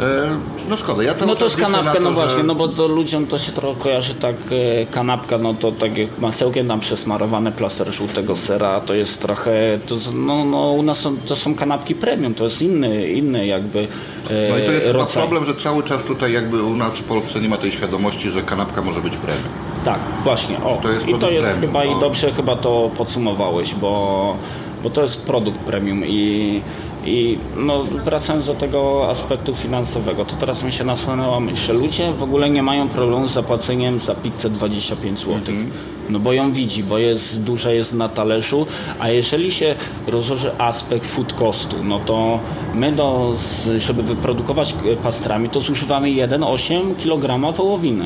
E, 0.01 0.29
no 0.69 0.77
szkoda, 0.77 1.03
ja 1.03 1.13
No 1.27 1.35
to 1.35 1.43
jest 1.45 1.57
kanapka, 1.57 1.93
to, 1.93 1.99
no 1.99 2.11
właśnie, 2.11 2.37
że... 2.37 2.43
no 2.43 2.55
bo 2.55 2.67
to 2.67 2.87
ludziom 2.87 3.27
to 3.27 3.39
się 3.39 3.51
trochę 3.51 3.79
kojarzy 3.79 4.15
tak, 4.15 4.35
e, 4.51 4.85
kanapka, 4.85 5.37
no 5.37 5.53
to 5.53 5.71
tak 5.71 5.97
jak 5.97 6.19
masełkiem 6.19 6.67
tam 6.67 6.79
przesmarowane 6.79 7.51
plaster 7.51 7.91
żółtego 7.93 8.35
sera, 8.35 8.81
to 8.81 8.93
jest 8.93 9.21
trochę, 9.21 9.79
to, 9.87 9.95
no, 10.13 10.45
no 10.45 10.71
u 10.71 10.83
nas 10.83 10.99
są, 10.99 11.17
to 11.17 11.35
są 11.35 11.55
kanapki 11.55 11.95
premium, 11.95 12.33
to 12.33 12.43
jest 12.43 12.61
inny, 12.61 13.07
inny 13.07 13.45
jakby 13.45 13.79
e, 13.79 14.49
No 14.49 14.57
i 14.57 14.65
to 14.65 14.71
jest 14.71 14.87
rodzaj. 14.87 15.07
chyba 15.13 15.21
problem, 15.21 15.45
że 15.45 15.55
cały 15.55 15.83
czas 15.83 16.03
tutaj 16.03 16.33
jakby 16.33 16.63
u 16.63 16.75
nas 16.75 16.97
w 16.97 17.03
Polsce 17.03 17.39
nie 17.39 17.49
ma 17.49 17.57
tej 17.57 17.71
świadomości, 17.71 18.29
że 18.29 18.43
kanapka 18.43 18.81
może 18.81 19.01
być 19.01 19.17
premium. 19.17 19.49
Tak, 19.85 19.99
właśnie, 20.23 20.57
o, 20.57 20.79
to 20.81 20.89
i 21.11 21.19
to 21.19 21.31
jest 21.31 21.49
premium, 21.49 21.73
chyba, 21.73 21.85
i 21.85 21.99
dobrze 21.99 22.31
chyba 22.31 22.55
to 22.55 22.91
podsumowałeś, 22.97 23.75
bo, 23.75 24.35
bo 24.83 24.89
to 24.89 25.01
jest 25.01 25.21
produkt 25.21 25.59
premium 25.59 26.05
i 26.05 26.61
i 27.05 27.37
no, 27.55 27.83
wracając 27.83 28.45
do 28.45 28.53
tego 28.53 29.09
aspektu 29.09 29.55
finansowego, 29.55 30.25
to 30.25 30.35
teraz 30.35 30.63
mi 30.63 30.71
się 30.71 30.83
nasłonęła 30.83 31.39
myśl, 31.39 31.67
że 31.67 31.73
ludzie 31.73 32.13
w 32.13 32.23
ogóle 32.23 32.49
nie 32.49 32.63
mają 32.63 32.87
problemu 32.89 33.27
z 33.27 33.31
zapłaceniem 33.31 33.99
za 33.99 34.15
pizzę 34.15 34.49
25 34.49 35.19
zł. 35.19 35.35
Mhm. 35.35 35.71
No 36.09 36.19
bo 36.19 36.33
ją 36.33 36.51
widzi, 36.51 36.83
bo 36.83 36.97
jest 36.97 37.43
duża 37.43 37.71
jest 37.71 37.93
na 37.93 38.09
talerzu, 38.09 38.67
a 38.99 39.09
jeżeli 39.09 39.51
się 39.51 39.75
rozłoży 40.07 40.51
aspekt 40.57 41.05
food 41.05 41.33
costu, 41.33 41.75
no 41.83 41.99
to 41.99 42.39
my 42.75 42.91
do, 42.91 43.35
żeby 43.77 44.03
wyprodukować 44.03 44.75
pastrami, 45.03 45.49
to 45.49 45.61
zużywamy 45.61 46.07
1,8 46.07 46.95
kg 46.95 47.53
wołowiny. 47.57 48.05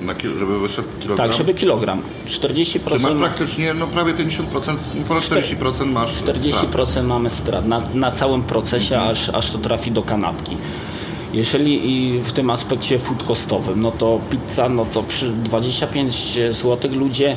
Na, 0.00 0.14
żeby 0.38 0.58
wyszedł 0.58 0.88
kilogram? 1.00 1.28
Tak, 1.28 1.36
żeby 1.36 1.54
kilogram. 1.54 2.02
40%. 2.26 2.90
Czy 2.90 2.98
masz 2.98 3.14
praktycznie 3.14 3.74
no, 3.74 3.86
prawie 3.86 4.14
50%, 4.14 4.76
ponad 5.08 5.22
40% 5.22 5.86
masz 5.86 6.22
40% 6.22 6.86
strat. 6.86 7.06
mamy 7.06 7.30
strat 7.30 7.66
na, 7.66 7.82
na 7.94 8.12
całym 8.12 8.42
procesie, 8.42 8.94
mhm. 8.94 9.12
aż, 9.12 9.28
aż 9.28 9.50
to 9.50 9.58
trafi 9.58 9.90
do 9.90 10.02
kanapki. 10.02 10.56
Jeżeli 11.32 11.90
i 11.92 12.20
w 12.20 12.32
tym 12.32 12.50
aspekcie 12.50 12.98
food 12.98 13.22
costowym, 13.22 13.80
no 13.80 13.90
to 13.90 14.20
pizza, 14.30 14.68
no 14.68 14.86
to 14.92 15.02
przy 15.02 15.30
25 15.30 16.38
zł 16.50 16.90
ludzie 16.94 17.36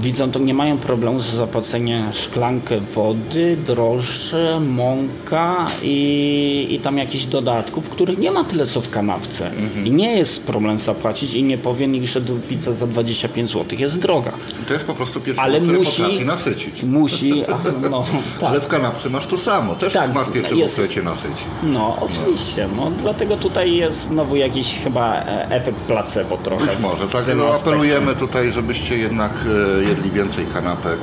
widzą 0.00 0.30
to, 0.30 0.38
nie 0.38 0.54
mają 0.54 0.78
problemu 0.78 1.20
z 1.20 1.24
zapłaceniem 1.24 2.12
szklankę 2.12 2.80
wody, 2.80 3.56
drożdże, 3.66 4.60
mąka 4.60 5.66
i, 5.82 6.66
i 6.70 6.80
tam 6.80 6.98
jakichś 6.98 7.24
dodatków, 7.24 7.88
których 7.88 8.18
nie 8.18 8.30
ma 8.30 8.44
tyle 8.44 8.66
co 8.66 8.80
w 8.80 8.90
kanapce. 8.90 9.46
Mhm. 9.46 9.86
I 9.86 9.90
nie 9.90 10.16
jest 10.16 10.46
problem 10.46 10.78
zapłacić 10.78 11.34
i 11.34 11.42
nie 11.42 11.58
powie 11.58 11.86
nikt, 11.86 12.06
że 12.06 12.20
pizza 12.48 12.72
za 12.72 12.86
25 12.86 13.50
zł 13.50 13.78
jest 13.78 13.98
droga. 13.98 14.32
To 14.68 14.72
jest 14.74 14.86
po 14.86 14.94
prostu 14.94 15.20
pieczywo, 15.20 15.42
Ale 15.42 15.60
musi, 15.60 16.02
potrafi 16.02 16.24
nasycić. 16.24 16.82
Musi, 16.82 17.44
no, 17.90 18.04
tak. 18.40 18.50
Ale 18.50 18.60
w 18.60 18.66
kanapce 18.66 19.10
masz 19.10 19.26
to 19.26 19.38
samo, 19.38 19.74
też 19.74 19.92
tak, 19.92 20.14
masz 20.14 20.28
pieczywo, 20.28 20.60
jest, 20.60 20.74
które 20.74 20.88
cię 20.88 21.02
nasyci. 21.02 21.44
No, 21.62 21.96
oczywiście, 22.00 22.68
no. 22.76 22.90
no. 22.90 22.96
dlatego 22.96 23.36
tutaj 23.36 23.76
jest 23.76 24.00
znowu 24.00 24.36
jakiś 24.36 24.78
chyba 24.84 25.14
e, 25.16 25.50
efekt 25.50 25.78
placebo 25.78 26.36
trochę. 26.36 26.66
Być 26.66 26.80
może, 26.80 27.08
tak, 27.08 27.36
no, 27.36 27.54
apelujemy 27.54 28.16
tutaj, 28.16 28.50
żebyście 28.50 28.98
jednak 28.98 29.32
e, 29.80 29.89
jedli 29.90 30.10
więcej 30.10 30.46
kanapek, 30.54 30.98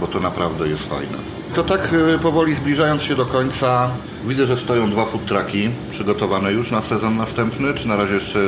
bo 0.00 0.06
to 0.06 0.20
naprawdę 0.20 0.68
jest 0.68 0.88
fajne. 0.88 1.18
To 1.54 1.62
tak 1.62 1.94
e, 2.14 2.18
powoli 2.18 2.54
zbliżając 2.54 3.02
się 3.02 3.16
do 3.16 3.26
końca, 3.26 3.90
widzę, 4.26 4.46
że 4.46 4.56
stoją 4.56 4.90
dwa 4.90 5.04
food 5.04 5.26
trucki 5.26 5.70
przygotowane 5.90 6.52
już 6.52 6.70
na 6.70 6.80
sezon 6.80 7.16
następny, 7.16 7.74
czy 7.74 7.88
na 7.88 7.96
razie 7.96 8.14
jeszcze 8.14 8.38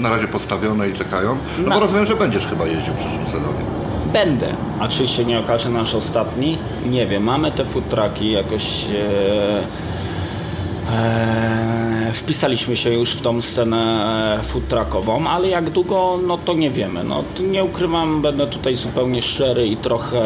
na 0.00 0.10
razie 0.10 0.28
postawione 0.28 0.88
i 0.88 0.92
czekają? 0.92 1.38
No, 1.58 1.68
no. 1.68 1.74
bo 1.74 1.80
rozumiem, 1.80 2.06
że 2.06 2.16
będziesz 2.16 2.46
chyba 2.46 2.66
jeździł 2.66 2.94
w 2.94 2.96
przyszłym 2.96 3.26
sezonie. 3.26 3.64
Będę. 4.12 4.54
A 4.80 4.88
czy 4.88 5.06
się 5.06 5.24
nie 5.24 5.38
okaże 5.38 5.70
nasz 5.70 5.94
ostatni? 5.94 6.58
Nie 6.86 7.06
wiem. 7.06 7.22
Mamy 7.22 7.52
te 7.52 7.64
food 7.64 7.88
trucki 7.88 8.32
jakoś... 8.32 8.84
E, 8.84 9.62
e, 10.92 11.85
wpisaliśmy 12.12 12.76
się 12.76 12.92
już 12.92 13.10
w 13.10 13.20
tą 13.20 13.42
scenę 13.42 14.40
food 14.42 14.68
truckową, 14.68 15.28
ale 15.28 15.48
jak 15.48 15.70
długo, 15.70 16.18
no 16.26 16.38
to 16.38 16.54
nie 16.54 16.70
wiemy. 16.70 17.04
No, 17.04 17.24
nie 17.50 17.64
ukrywam, 17.64 18.22
będę 18.22 18.46
tutaj 18.46 18.76
zupełnie 18.76 19.22
szczery 19.22 19.66
i 19.66 19.76
trochę 19.76 20.22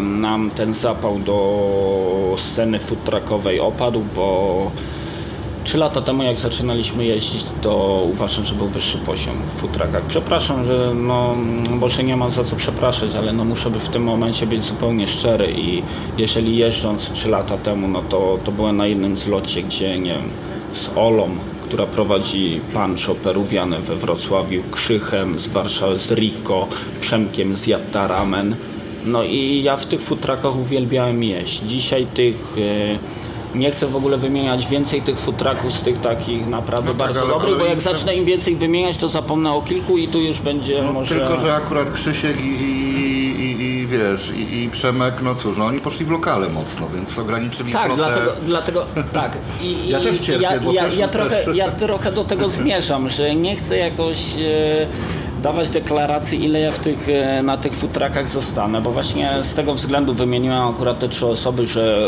nam 0.00 0.50
ten 0.50 0.74
zapał 0.74 1.18
do 1.18 2.34
sceny 2.36 2.78
food 2.78 3.04
truckowej 3.04 3.60
opadł, 3.60 4.04
bo 4.14 4.70
Trzy 5.66 5.78
lata 5.78 6.02
temu, 6.02 6.22
jak 6.22 6.38
zaczynaliśmy 6.38 7.04
jeździć, 7.04 7.44
to 7.62 8.02
uważam, 8.12 8.44
że 8.44 8.54
był 8.54 8.68
wyższy 8.68 8.98
poziom 8.98 9.34
w 9.46 9.60
futrakach. 9.60 10.02
Przepraszam, 10.02 10.64
że 10.64 10.92
no, 10.94 11.34
może 11.70 12.04
nie 12.04 12.16
mam 12.16 12.30
za 12.30 12.44
co 12.44 12.56
przepraszać, 12.56 13.14
ale 13.14 13.32
no, 13.32 13.44
muszę 13.44 13.70
by 13.70 13.80
w 13.80 13.88
tym 13.88 14.02
momencie 14.02 14.46
być 14.46 14.64
zupełnie 14.64 15.08
szczery 15.08 15.52
i 15.52 15.82
jeżeli 16.18 16.56
jeżdżąc 16.56 17.10
trzy 17.10 17.28
lata 17.28 17.58
temu, 17.58 17.88
no 17.88 18.02
to, 18.02 18.38
to 18.44 18.52
byłem 18.52 18.76
na 18.76 18.86
jednym 18.86 19.16
zlocie, 19.16 19.62
gdzie 19.62 19.98
nie 19.98 20.14
wiem, 20.14 20.28
z 20.76 20.90
Olą, 20.96 21.28
która 21.62 21.86
prowadzi 21.86 22.60
Pancho 22.72 23.14
Peruwiane 23.14 23.80
we 23.80 23.96
Wrocławiu, 23.96 24.62
Krzychem 24.72 25.38
z 25.38 25.46
Warszawy, 25.46 25.98
z 25.98 26.12
Rico, 26.12 26.68
Przemkiem 27.00 27.56
z 27.56 27.66
Jattaramen. 27.66 28.56
No 29.04 29.24
i 29.24 29.62
ja 29.62 29.76
w 29.76 29.86
tych 29.86 30.02
futrakach 30.02 30.56
uwielbiałem 30.56 31.22
jeść. 31.22 31.62
Dzisiaj 31.62 32.06
tych... 32.14 32.52
Yy, 32.56 32.98
nie 33.54 33.70
chcę 33.70 33.86
w 33.86 33.96
ogóle 33.96 34.16
wymieniać 34.16 34.66
więcej 34.66 35.02
tych 35.02 35.18
futraków 35.18 35.72
z 35.72 35.82
tych 35.82 36.00
takich 36.00 36.46
naprawdę 36.46 36.92
no 36.92 36.98
tak, 36.98 37.06
bardzo 37.06 37.20
ale, 37.20 37.30
dobrych, 37.30 37.54
ale 37.54 37.58
bo 37.58 37.66
jak 37.66 37.80
zacznę 37.80 38.16
im 38.16 38.24
więcej 38.24 38.56
wymieniać, 38.56 38.96
to 38.96 39.08
zapomnę 39.08 39.52
o 39.52 39.62
kilku 39.62 39.98
i 39.98 40.08
tu 40.08 40.20
już 40.20 40.38
będzie 40.38 40.82
no, 40.82 40.92
może... 40.92 41.14
Tylko, 41.14 41.38
że 41.38 41.54
akurat 41.54 41.90
Krzysiek 41.90 42.40
i, 42.40 42.85
i, 43.86 43.94
i 43.94 43.98
wiesz, 43.98 44.30
i, 44.30 44.64
i, 44.64 44.70
Przemek, 44.70 45.14
no 45.22 45.34
cóż, 45.34 45.58
no 45.58 45.64
oni 45.64 45.80
poszli 45.80 46.06
w 46.06 46.10
lokale 46.10 46.48
mocno, 46.48 46.88
więc 46.94 47.18
ograniczyli 47.18 47.72
Tak, 47.72 47.94
dlatego, 47.96 48.32
dlatego 48.42 48.86
tak. 49.12 49.38
I, 49.62 49.88
ja 49.88 50.00
też 50.00 50.18
cierpię, 50.18 50.42
ja, 50.42 50.60
bo 50.60 50.72
ja, 50.72 50.84
też, 50.84 50.96
ja, 50.96 51.08
trochę, 51.08 51.44
też... 51.44 51.56
ja 51.56 51.70
trochę 51.70 52.12
do 52.12 52.24
tego 52.24 52.48
zmierzam, 52.48 53.10
że 53.10 53.34
nie 53.34 53.56
chcę 53.56 53.78
jakoś... 53.78 54.18
E, 54.38 54.86
dawać 55.42 55.70
deklaracji, 55.70 56.44
ile 56.44 56.60
ja 56.60 56.72
w 56.72 56.78
tych, 56.78 57.08
e, 57.08 57.42
na 57.42 57.56
tych 57.56 57.72
futrakach 57.72 58.28
zostanę, 58.28 58.80
bo 58.80 58.90
właśnie 58.90 59.30
z 59.42 59.54
tego 59.54 59.74
względu 59.74 60.14
wymieniłem 60.14 60.68
akurat 60.68 60.98
te 60.98 61.08
trzy 61.08 61.26
osoby, 61.26 61.66
że 61.66 61.98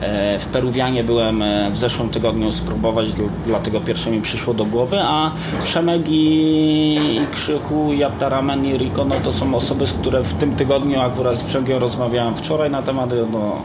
e, 0.00 0.34
e, 0.34 0.38
w 0.38 0.46
Peruwianie 0.46 1.04
byłem 1.04 1.42
w 1.70 1.76
zeszłym 1.76 2.08
tygodniu 2.08 2.52
spróbować, 2.52 3.06
dlatego 3.46 3.80
pierwsze 3.80 4.10
mi 4.10 4.20
przyszło 4.20 4.54
do 4.54 4.64
głowy, 4.64 4.96
a 5.00 5.30
Przemek 5.64 6.02
i 6.08 7.20
Krzychu, 7.32 7.92
Jataramen 7.92 8.66
i 8.66 8.78
Riko, 8.78 9.04
no 9.04 9.14
to 9.24 9.32
są 9.32 9.54
osoby, 9.54 9.86
z 9.86 9.92
które 9.92 10.22
w 10.22 10.34
tym 10.34 10.56
tygodniu 10.56 11.00
akurat 11.00 11.36
z 11.36 11.42
Przemkiem 11.42 11.78
rozmawiałem 11.78 12.36
wczoraj 12.36 12.70
na 12.70 12.82
temat 12.82 13.10
no, 13.32 13.62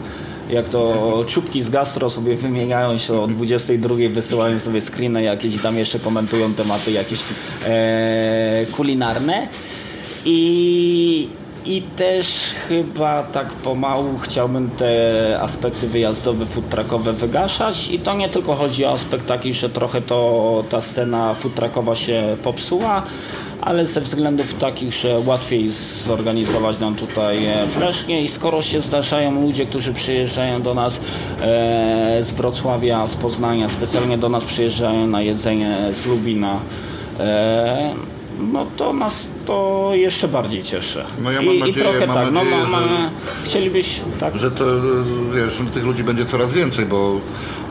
jak 0.49 0.69
to 0.69 1.23
czubki 1.27 1.62
z 1.62 1.69
gastro 1.69 2.10
sobie 2.10 2.36
wymieniają 2.36 2.97
się 2.97 3.21
o 3.21 3.27
22, 3.27 3.95
wysyłają 4.10 4.60
sobie 4.60 4.81
screeny 4.81 5.23
jakieś 5.23 5.62
tam 5.62 5.77
jeszcze 5.77 5.99
komentują 5.99 6.53
tematy 6.53 6.91
jakieś 6.91 7.19
e, 7.65 8.65
kulinarne. 8.75 9.47
I 10.25 11.29
i 11.65 11.81
też 11.81 12.27
chyba 12.67 13.23
tak 13.23 13.47
pomału 13.47 14.17
chciałbym 14.17 14.69
te 14.69 15.39
aspekty 15.41 15.88
wyjazdowe, 15.88 16.45
food 16.45 16.69
truckowe 16.69 17.13
wygaszać. 17.13 17.88
I 17.88 17.99
to 17.99 18.15
nie 18.15 18.29
tylko 18.29 18.55
chodzi 18.55 18.86
o 18.86 18.91
aspekt 18.91 19.25
taki, 19.25 19.53
że 19.53 19.69
trochę 19.69 20.01
to 20.01 20.63
ta 20.69 20.81
scena 20.81 21.34
food 21.34 21.55
truckowa 21.55 21.95
się 21.95 22.38
popsuła, 22.43 23.03
ale 23.65 23.86
ze 23.86 24.01
względów 24.01 24.54
takich, 24.54 24.93
że 24.93 25.19
łatwiej 25.25 25.69
zorganizować 26.04 26.80
nam 26.80 26.95
tutaj 26.95 27.39
flesznie 27.69 28.23
i 28.23 28.28
skoro 28.28 28.62
się 28.62 28.82
zdarzają 28.82 29.41
ludzie, 29.41 29.65
którzy 29.65 29.93
przyjeżdżają 29.93 30.62
do 30.62 30.73
nas 30.73 30.99
e, 31.41 32.17
z 32.23 32.32
Wrocławia, 32.32 33.08
z 33.08 33.15
Poznania, 33.15 33.69
specjalnie 33.69 34.17
do 34.17 34.30
nas 34.30 34.45
przyjeżdżają 34.45 35.08
na 35.08 35.21
jedzenie 35.21 35.78
z 35.93 36.06
Lubina, 36.06 36.60
e, 37.19 37.93
no 38.39 38.65
to 38.78 38.93
nas 38.93 39.30
to 39.45 39.89
jeszcze 39.93 40.28
bardziej 40.28 40.63
cieszy. 40.63 41.04
No 41.19 41.32
ja 41.32 41.41
mam 41.41 41.56
I, 41.56 41.60
nadzieję, 41.60 41.78
i 41.78 41.80
trochę 41.80 42.08
mam 42.08 42.15
tak, 42.15 42.32
no, 42.32 42.43
nadzieję, 42.43 42.63
no, 42.71 42.80
że, 42.80 43.10
chcielibyś, 43.43 43.99
tak. 44.19 44.38
Że 44.38 44.51
to, 44.51 44.65
wiesz, 45.36 45.54
tych 45.73 45.84
ludzi 45.84 46.04
będzie 46.04 46.25
coraz 46.25 46.51
więcej, 46.51 46.86
bo 46.86 47.19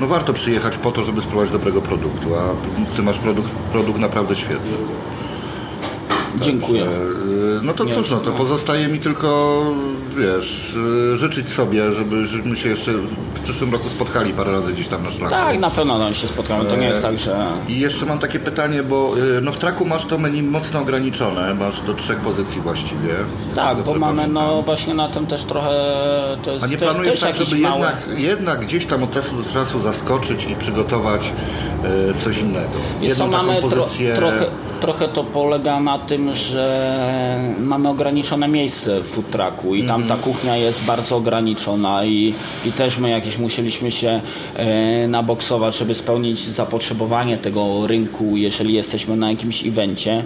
no 0.00 0.06
warto 0.06 0.32
przyjechać 0.32 0.76
po 0.76 0.92
to, 0.92 1.02
żeby 1.02 1.22
spróbować 1.22 1.50
dobrego 1.50 1.82
produktu, 1.82 2.28
a 2.34 2.96
ty 2.96 3.02
masz 3.02 3.18
produkt, 3.18 3.50
produkt 3.72 3.98
naprawdę 4.00 4.36
świetny. 4.36 4.76
Dziękuję. 6.40 6.86
no 7.62 7.72
to 7.74 7.86
cóż, 7.86 8.10
no 8.10 8.16
to 8.16 8.32
pozostaje 8.32 8.88
mi 8.88 8.98
tylko, 8.98 9.62
wiesz, 10.16 10.76
y, 11.12 11.16
życzyć 11.16 11.50
sobie, 11.50 11.92
żeby, 11.92 12.26
żebyśmy 12.26 12.56
się 12.56 12.68
jeszcze 12.68 12.92
w 13.34 13.40
przyszłym 13.44 13.72
roku 13.72 13.88
spotkali 13.88 14.32
parę 14.32 14.52
razy 14.52 14.72
gdzieś 14.72 14.88
tam 14.88 15.02
na 15.02 15.10
szlaku. 15.10 15.30
Tak, 15.30 15.58
na 15.58 15.70
pewno 15.70 15.98
tam 15.98 16.14
się 16.14 16.28
spotkamy, 16.28 16.64
to 16.64 16.76
nie 16.76 16.86
jest 16.86 17.02
tak, 17.02 17.18
że... 17.18 17.46
I 17.68 17.80
jeszcze 17.80 18.06
mam 18.06 18.18
takie 18.18 18.40
pytanie, 18.40 18.82
bo 18.82 19.14
no 19.42 19.52
w 19.52 19.58
traku 19.58 19.84
masz 19.84 20.04
to 20.04 20.18
menu 20.18 20.42
mocno 20.42 20.80
ograniczone, 20.80 21.54
masz 21.54 21.80
do 21.80 21.94
trzech 21.94 22.18
pozycji 22.18 22.60
właściwie. 22.60 23.14
Tak, 23.54 23.82
bo 23.82 23.94
mamy 23.94 24.22
pamiętam. 24.22 24.32
no 24.32 24.62
właśnie 24.62 24.94
na 24.94 25.08
tym 25.08 25.26
też 25.26 25.42
trochę... 25.42 25.70
To 26.44 26.52
jest 26.52 26.64
A 26.64 26.68
nie 26.68 26.76
planujesz 26.76 27.20
tak, 27.20 27.36
żeby 27.36 27.58
jednak, 27.58 27.96
jednak 28.16 28.60
gdzieś 28.60 28.86
tam 28.86 29.02
od 29.02 29.12
czasu 29.12 29.42
do 29.42 29.50
czasu 29.50 29.80
zaskoczyć 29.80 30.44
i 30.44 30.56
przygotować 30.56 31.32
coś 32.24 32.38
innego? 32.38 32.74
Jedną 33.00 33.24
co, 33.24 33.26
mamy 33.30 33.60
pozycję... 33.62 34.14
tro, 34.14 34.28
trochę 34.30 34.46
trochę 34.84 35.08
to 35.08 35.24
polega 35.24 35.80
na 35.80 35.98
tym, 35.98 36.34
że 36.34 37.54
mamy 37.58 37.88
ograniczone 37.88 38.48
miejsce 38.48 39.00
w 39.00 39.06
food 39.06 39.30
trucku 39.30 39.74
i 39.74 39.86
tam 39.86 40.00
ta 40.00 40.14
mhm. 40.14 40.20
kuchnia 40.20 40.56
jest 40.56 40.84
bardzo 40.84 41.16
ograniczona 41.16 42.04
i, 42.04 42.34
i 42.66 42.72
też 42.72 42.98
my 42.98 43.10
jakieś 43.10 43.38
musieliśmy 43.38 43.90
się 43.90 44.20
e, 44.56 45.08
naboksować, 45.08 45.78
żeby 45.78 45.94
spełnić 45.94 46.38
zapotrzebowanie 46.38 47.38
tego 47.38 47.86
rynku, 47.86 48.36
jeżeli 48.36 48.74
jesteśmy 48.74 49.16
na 49.16 49.30
jakimś 49.30 49.66
evencie 49.66 50.24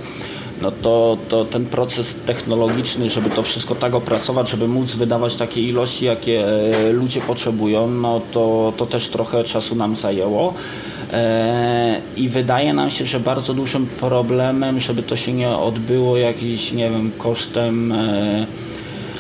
no 0.62 0.70
to, 0.70 1.18
to 1.28 1.44
ten 1.44 1.66
proces 1.66 2.16
technologiczny, 2.26 3.10
żeby 3.10 3.30
to 3.30 3.42
wszystko 3.42 3.74
tak 3.74 3.94
opracować, 3.94 4.48
żeby 4.50 4.68
móc 4.68 4.94
wydawać 4.94 5.36
takie 5.36 5.60
ilości, 5.62 6.04
jakie 6.04 6.46
e, 6.46 6.92
ludzie 6.92 7.20
potrzebują, 7.20 7.90
no 7.90 8.20
to, 8.32 8.72
to 8.76 8.86
też 8.86 9.08
trochę 9.08 9.44
czasu 9.44 9.74
nam 9.76 9.96
zajęło. 9.96 10.54
E, 11.12 12.00
I 12.16 12.28
wydaje 12.28 12.72
nam 12.74 12.90
się, 12.90 13.04
że 13.04 13.20
bardzo 13.20 13.54
dużym 13.54 13.86
problemem, 13.86 14.80
żeby 14.80 15.02
to 15.02 15.16
się 15.16 15.32
nie 15.32 15.50
odbyło 15.50 16.16
jakiś, 16.16 16.72
nie 16.72 16.90
wiem, 16.90 17.10
kosztem 17.18 17.92
e, 17.92 18.46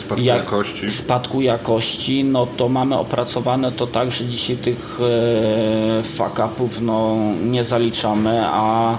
spadku 0.00 0.24
jak, 0.24 0.38
jakości. 0.38 0.90
spadku 0.90 1.40
jakości, 1.40 2.24
no 2.24 2.46
to 2.46 2.68
mamy 2.68 2.98
opracowane 2.98 3.72
to 3.72 3.86
tak, 3.86 4.10
że 4.10 4.24
dzisiaj 4.24 4.56
tych 4.56 5.00
e, 5.00 6.02
fuck-upów 6.02 6.80
no, 6.80 7.16
nie 7.44 7.64
zaliczamy, 7.64 8.40
a 8.46 8.98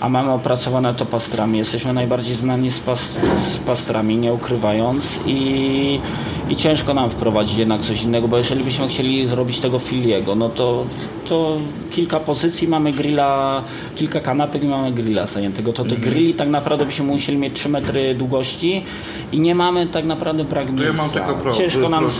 a 0.00 0.08
mamy 0.08 0.32
opracowane 0.32 0.94
to 0.94 1.06
pastrami. 1.06 1.58
Jesteśmy 1.58 1.92
najbardziej 1.92 2.34
znani 2.34 2.70
z, 2.70 2.80
pas, 2.80 3.00
z 3.22 3.56
pastrami, 3.56 4.16
nie 4.16 4.32
ukrywając 4.32 5.20
i, 5.26 6.00
i 6.48 6.56
ciężko 6.56 6.94
nam 6.94 7.10
wprowadzić 7.10 7.58
jednak 7.58 7.80
coś 7.80 8.02
innego, 8.02 8.28
bo 8.28 8.38
jeżeli 8.38 8.64
byśmy 8.64 8.88
chcieli 8.88 9.26
zrobić 9.26 9.58
tego 9.58 9.78
filiego, 9.78 10.34
no 10.34 10.48
to, 10.48 10.84
to 11.28 11.58
kilka 11.90 12.20
pozycji, 12.20 12.68
mamy 12.68 12.92
grilla, 12.92 13.62
kilka 13.96 14.20
kanapek 14.20 14.64
i 14.64 14.66
mamy 14.66 14.92
grilla 14.92 15.26
zajętego. 15.26 15.72
To 15.72 15.84
te 15.84 15.94
mm. 15.94 16.00
grilli 16.00 16.34
tak 16.34 16.48
naprawdę 16.48 16.86
byśmy 16.86 17.06
musieli 17.06 17.38
mieć 17.38 17.54
3 17.54 17.68
metry 17.68 18.14
długości 18.14 18.84
i 19.32 19.40
nie 19.40 19.54
mamy 19.54 19.86
tak 19.86 20.04
naprawdę 20.04 20.44
brak 20.44 20.68
Ja 20.78 21.52
Ciężko 21.52 21.88
nam... 21.88 22.10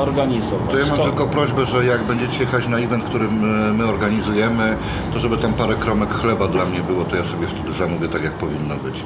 Organizować. 0.00 0.70
To 0.70 0.78
ja 0.78 0.86
mam 0.86 0.96
To- 0.96 1.04
tylko 1.04 1.26
prośbę, 1.26 1.66
że 1.66 1.84
jak 1.84 2.02
będziecie 2.04 2.40
jechać 2.40 2.68
na 2.68 2.78
event, 2.78 3.04
który 3.04 3.28
my, 3.30 3.74
my 3.74 3.84
organizujemy, 3.86 4.76
to 5.12 5.18
żeby 5.18 5.36
tam 5.36 5.52
parę 5.52 5.74
kromek 5.74 6.10
chleba 6.14 6.48
dla 6.48 6.64
mnie 6.64 6.80
było, 6.80 7.04
to 7.04 7.16
ja 7.16 7.24
sobie 7.24 7.46
wtedy 7.46 7.72
zamówię 7.72 8.08
tak, 8.08 8.22
jak 8.22 8.32
powinno 8.32 8.74
być. 8.76 9.02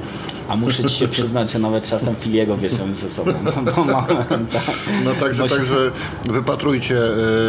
A 0.49 0.57
muszę 0.57 0.84
ci 0.84 0.95
się 0.95 1.09
przyznać, 1.09 1.53
że 1.53 1.59
nawet 1.59 1.88
czasem 1.88 2.14
filiego 2.16 2.57
bierzemy 2.57 2.95
ze 2.95 3.11
sobą. 3.11 3.32
Bo 3.64 3.72
tak. 4.53 4.78
No 5.05 5.11
także, 5.20 5.42
Bo 5.42 5.49
się- 5.49 5.57
także 5.57 5.76
wypatrujcie 6.24 6.97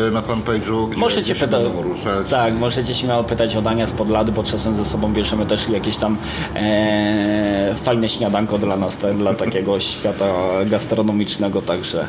y, 0.07 0.11
na 0.11 0.21
fanpage'u, 0.21 0.89
gdzie, 0.89 0.99
Możecie 0.99 1.35
się 1.35 1.47
będą 1.47 1.81
ruszać. 1.81 2.29
Tak, 2.29 2.53
możecie 2.53 2.95
śmiało 2.95 3.23
pytać 3.23 3.55
o 3.55 3.61
dania 3.61 3.87
spod 3.87 4.09
lady, 4.09 4.31
bo 4.31 4.43
czasem 4.43 4.75
ze 4.75 4.85
sobą 4.85 5.13
bierzemy 5.13 5.45
też 5.45 5.69
jakieś 5.69 5.97
tam 5.97 6.17
e, 6.55 7.75
fajne 7.75 8.09
śniadanko 8.09 8.57
dla 8.57 8.77
nas, 8.77 8.97
tak, 8.97 9.17
dla 9.17 9.33
takiego 9.33 9.79
świata 9.91 10.25
gastronomicznego, 10.65 11.61
także 11.61 12.07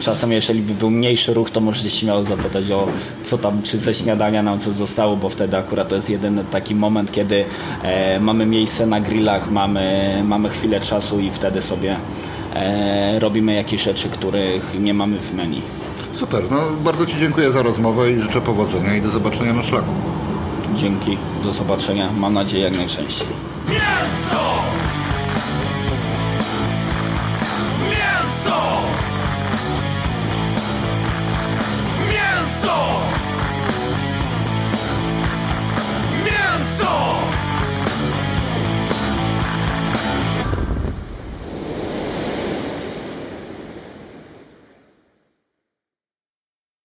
czasem 0.00 0.32
jeżeli 0.32 0.62
by 0.62 0.74
był 0.74 0.90
mniejszy 0.90 1.34
ruch, 1.34 1.50
to 1.50 1.60
możecie 1.60 1.90
śmiało 1.90 2.24
zapytać 2.24 2.70
o 2.70 2.88
co 3.22 3.38
tam, 3.38 3.62
czy 3.62 3.78
ze 3.78 3.94
śniadania 3.94 4.42
nam 4.42 4.58
coś 4.60 4.74
zostało, 4.74 5.16
bo 5.16 5.28
wtedy 5.28 5.56
akurat 5.56 5.88
to 5.88 5.94
jest 5.94 6.10
jedyny 6.10 6.44
taki 6.44 6.74
moment, 6.74 7.12
kiedy 7.12 7.44
e, 7.82 8.20
mamy 8.20 8.46
miejsce 8.46 8.86
na 8.86 9.00
grillach, 9.00 9.50
mamy, 9.50 10.22
mamy 10.28 10.48
chwilę 10.48 10.80
czasu 10.80 11.20
i 11.20 11.30
wtedy 11.30 11.62
sobie 11.62 11.96
e, 12.54 13.18
robimy 13.18 13.54
jakieś 13.54 13.82
rzeczy, 13.82 14.08
których 14.08 14.80
nie 14.80 14.94
mamy 14.94 15.18
w 15.18 15.34
menu. 15.34 15.62
Super, 16.14 16.44
no 16.50 16.56
bardzo 16.84 17.06
Ci 17.06 17.18
dziękuję 17.18 17.52
za 17.52 17.62
rozmowę 17.62 18.12
i 18.12 18.20
życzę 18.20 18.40
powodzenia 18.40 18.96
i 18.96 19.02
do 19.02 19.10
zobaczenia 19.10 19.52
na 19.52 19.62
szlaku. 19.62 19.92
Dzięki, 20.74 21.18
do 21.42 21.52
zobaczenia. 21.52 22.12
Mam 22.12 22.34
nadzieję 22.34 22.64
jak 22.64 22.76
najczęściej. 22.76 23.28
Mięso! 23.68 24.87